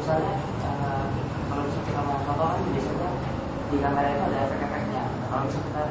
Misalnya 0.00 0.34
uh, 0.64 1.04
kalau 1.48 1.62
misalnya 1.68 1.84
kita 1.88 2.00
mau 2.04 2.18
foto 2.24 2.44
kan 2.44 2.60
biasanya 2.72 3.08
di 3.70 3.76
kamera 3.80 4.08
itu 4.08 4.22
ada 4.24 4.38
efek-efeknya. 4.48 5.02
Kalau 5.28 5.42
misalnya 5.44 5.64
kita 5.68 5.82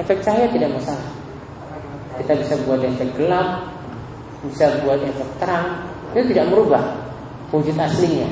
efek 0.00 0.18
cahaya 0.24 0.46
tidak 0.52 0.70
masalah. 0.76 1.08
Kita 2.16 2.32
bisa 2.32 2.54
buat 2.64 2.80
efek 2.80 3.08
gelap, 3.20 3.48
bisa 4.48 4.64
buat 4.80 5.00
efek 5.04 5.28
terang, 5.36 5.84
itu 6.16 6.32
tidak 6.32 6.48
merubah 6.48 6.84
wujud 7.52 7.76
aslinya. 7.76 8.28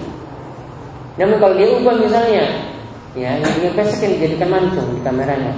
Namun 1.21 1.37
kalau 1.37 1.55
dia 1.55 1.69
ubah 1.69 1.95
misalnya, 2.01 2.74
ya 3.15 3.39
yang 3.39 3.53
ingin 3.63 3.73
yang 3.79 4.13
dijadikan 4.19 4.49
mancung 4.51 4.89
di 4.95 5.01
kameranya. 5.03 5.55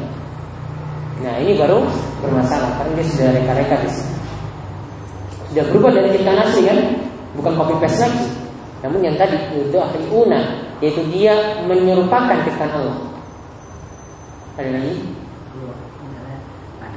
Nah 1.25 1.35
ini 1.41 1.57
baru 1.57 1.81
bermasalah 2.21 2.81
karena 2.81 2.93
dia 3.01 3.07
sudah 3.09 3.29
reka-reka 3.33 3.77
di 3.85 3.91
sini. 3.91 4.15
Sudah 5.53 5.65
berubah 5.73 5.91
dari 5.97 6.09
ciptaan 6.13 6.41
asli 6.45 6.63
kan, 6.69 6.79
bukan 7.41 7.53
copy 7.57 7.75
paste 7.81 8.01
lagi. 8.05 8.27
Namun 8.85 9.01
yang 9.01 9.17
tadi 9.17 9.41
itu 9.57 9.77
ahli 9.81 10.05
una, 10.13 10.41
yaitu 10.85 11.01
dia 11.09 11.65
menyerupakan 11.65 12.45
ciptaan 12.45 12.73
Allah. 12.77 12.99
Ada 14.61 14.71
lagi? 14.77 15.25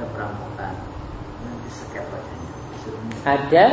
ada 0.00 0.16
perampokan 0.16 0.72
nanti 1.44 1.68
seket 1.68 2.08
wajahnya 2.08 2.52
ada 3.28 3.64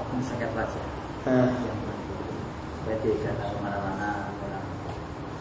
oknum 0.00 0.24
seket 0.24 0.48
wajah 0.56 0.84
nah, 1.28 1.52
yang 1.52 1.78
berarti 2.88 3.08
tidak 3.20 3.36
tahu 3.44 3.60
mana-mana 3.60 4.19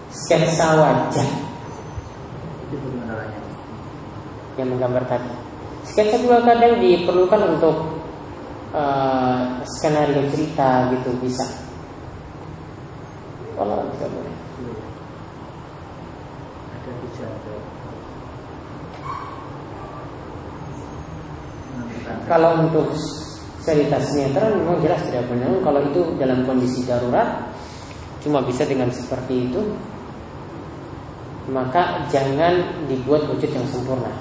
sketsa 0.10 0.68
wajah 0.78 1.30
itu 2.70 2.76
bagaimana 2.78 3.14
orangnya 3.18 3.42
yang 4.60 4.70
menggambar 4.76 5.04
tadi. 5.08 5.32
Sketsa 5.88 6.22
juga 6.22 6.44
kadang 6.44 6.78
diperlukan 6.84 7.42
untuk 7.58 7.76
uh, 8.76 9.64
skenario 9.66 10.28
cerita 10.30 10.92
gitu 10.94 11.10
bisa. 11.24 11.48
Kalau 13.56 13.88
bisa 13.92 14.06
boleh. 14.08 14.36
ada 17.20 17.56
menentukan 21.76 22.18
Kalau 22.30 22.52
untuk 22.64 22.88
cerita 23.60 23.98
sinetron 24.00 24.64
memang 24.64 24.78
jelas 24.80 25.02
tidak 25.10 25.28
benar. 25.28 25.52
Kalau 25.62 25.82
itu 25.84 26.02
dalam 26.16 26.48
kondisi 26.48 26.86
darurat 26.88 27.52
cuma 28.20 28.44
bisa 28.44 28.64
dengan 28.68 28.92
seperti 28.92 29.52
itu, 29.52 29.62
maka 31.50 32.06
jangan 32.14 32.86
dibuat 32.86 33.26
wujud 33.26 33.50
yang 33.50 33.66
sempurna. 33.68 34.14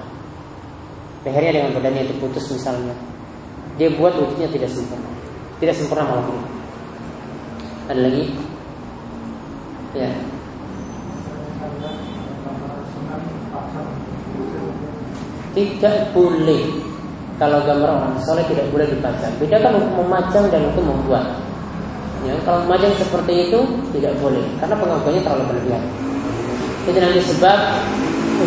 Lehernya 1.23 1.61
dengan 1.61 1.71
badannya 1.77 2.09
itu 2.09 2.15
putus 2.23 2.49
misalnya, 2.49 2.97
dia 3.77 3.93
buat 3.93 4.17
wujudnya 4.17 4.49
tidak 4.49 4.71
sempurna, 4.73 5.11
tidak 5.61 5.75
sempurna 5.77 6.05
malah 6.09 6.25
ini. 6.25 6.45
Ada 7.89 8.01
lagi? 8.05 8.25
Ya. 9.97 10.11
Tidak 15.57 15.97
boleh 16.15 16.65
kalau 17.39 17.63
gambar 17.67 17.91
orang 17.99 18.15
soleh 18.23 18.45
tidak 18.47 18.67
boleh 18.71 18.87
dipajang. 18.87 19.33
Bedakan 19.43 19.79
hukum 19.79 20.07
memajang 20.07 20.47
dan 20.53 20.63
hukum 20.71 20.85
membuat. 20.91 21.27
Ya, 22.27 22.35
kalau 22.43 22.67
memajang 22.67 22.93
seperti 22.99 23.49
itu 23.49 23.59
tidak 23.95 24.15
boleh 24.19 24.43
karena 24.59 24.75
pengakuannya 24.75 25.23
terlalu 25.23 25.45
berlebihan. 25.55 25.83
Itu 26.89 26.97
nanti 27.05 27.21
sebab 27.21 27.59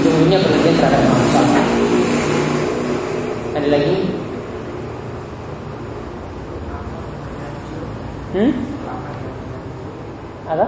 ujung-ujungnya 0.02 0.42
berlebihan 0.42 0.76
terhadap 0.82 1.14
soleh. 1.30 1.66
Ada 3.54 3.68
lagi? 3.70 3.96
Hmm? 8.34 8.52
Apa? 10.50 10.66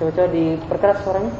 Coba-coba 0.00 0.28
diperkeras 0.32 0.98
suaranya 1.04 1.34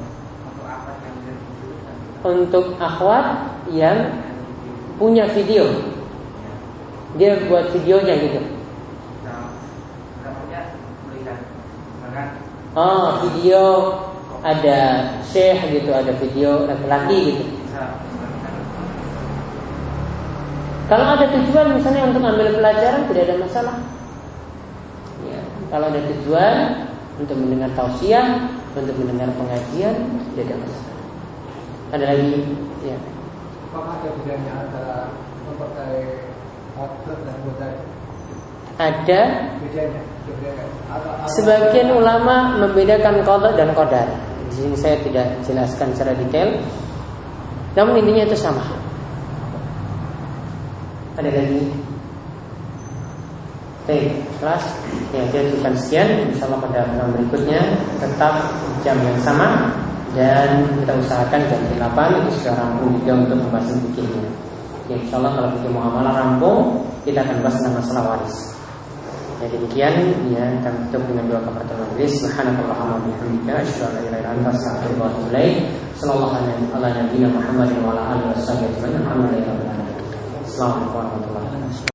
untuk 2.20 2.76
akhwat 2.76 3.26
yang 3.72 4.20
punya 5.00 5.24
video. 5.32 5.64
Dia 7.16 7.40
buat 7.48 7.72
videonya 7.72 8.20
gitu. 8.20 8.59
Oh, 12.80 13.20
video 13.28 13.92
ada 14.40 15.12
syekh 15.20 15.68
gitu, 15.68 15.92
ada 15.92 16.16
video 16.16 16.64
laki-laki 16.64 17.36
gitu. 17.36 17.44
Kalau 20.88 21.06
ada 21.12 21.28
tujuan 21.28 21.76
misalnya 21.76 22.08
untuk 22.08 22.24
ambil 22.24 22.56
pelajaran 22.56 23.04
tidak 23.12 23.22
ada 23.28 23.36
masalah. 23.36 23.76
Ya, 25.28 25.44
kalau 25.68 25.92
ada 25.92 26.00
tujuan 26.08 26.56
untuk 27.20 27.36
mendengar 27.36 27.68
tausiah, 27.76 28.48
untuk 28.72 28.96
mendengar 28.96 29.28
pengajian 29.36 30.24
tidak 30.32 30.56
ada 30.56 30.56
masalah. 30.64 30.98
Ada 31.92 32.04
lagi? 32.16 32.32
Ya. 32.80 32.96
Apakah 33.68 33.92
ada 34.00 34.08
bedanya 34.24 34.52
antara 34.56 34.96
dan 37.28 37.36
budaya? 37.44 37.89
Ada 38.80 39.52
sebagian 41.28 41.92
ulama 41.92 42.56
membedakan 42.64 43.20
qada 43.20 43.52
dan 43.52 43.76
qadar. 43.76 44.08
Di 44.48 44.54
sini 44.56 44.76
saya 44.80 44.96
tidak 45.04 45.28
jelaskan 45.44 45.92
secara 45.92 46.16
detail. 46.16 46.56
Namun 47.76 48.00
intinya 48.00 48.24
itu 48.24 48.36
sama. 48.40 48.64
Ada 51.20 51.28
lagi? 51.28 51.68
Oke, 53.84 54.16
kelas 54.40 54.64
ya 55.12 55.22
dia 55.28 55.40
cukupkan 55.52 55.74
sekian. 55.76 56.08
Insya 56.32 56.48
Allah 56.48 56.60
pada 56.64 56.80
program 56.88 57.08
berikutnya 57.20 57.60
tetap 58.00 58.34
jam 58.80 58.96
yang 58.96 59.18
sama 59.20 59.76
dan 60.16 60.64
kita 60.80 60.92
usahakan 60.96 61.40
jam 61.52 61.60
8 61.76 62.18
itu 62.24 62.30
sudah 62.40 62.54
rampung 62.56 62.96
juga 62.96 63.12
untuk 63.28 63.38
membahas 63.44 63.76
fikihnya. 63.76 64.24
Ya, 64.88 64.96
insya 64.98 65.20
Allah 65.20 65.32
kalau 65.36 65.48
fikih 65.54 65.70
muamalah 65.70 66.14
rampung, 66.16 66.80
kita 67.04 67.22
akan 67.22 67.36
bahas 67.44 67.60
tentang 67.60 67.76
masalah 67.78 68.02
waris. 68.16 68.59
Ya 69.40 69.48
demikian 69.48 69.94
ya 70.36 70.44
kita 70.60 70.68
tutup 70.68 71.02
dengan 71.08 71.24
dua 71.32 71.40
kafaratan 71.40 71.80
majelis. 71.80 72.12
Wa 72.20 73.00
bihamdika 73.00 73.52
asyhadu 73.64 73.88
an 73.88 73.92
la 73.96 74.00
ilaha 74.04 74.20
illa 74.20 74.30
anta 74.36 74.48
astaghfiruka 74.52 75.00
wa 75.00 75.08
atubu 75.08 75.28
ilaik. 75.32 75.54
Sallallahu 75.96 76.36
alaihi 76.36 76.68
wa 76.68 76.88
nabiyyina 76.92 77.28
Muhammadin 77.32 77.78
wa 77.80 77.96
ala 77.96 78.02
alihi 78.20 78.36
wasallam. 78.36 78.68
Assalamualaikum 78.76 79.56
warahmatullahi 80.60 80.92
wabarakatuh. 80.92 81.29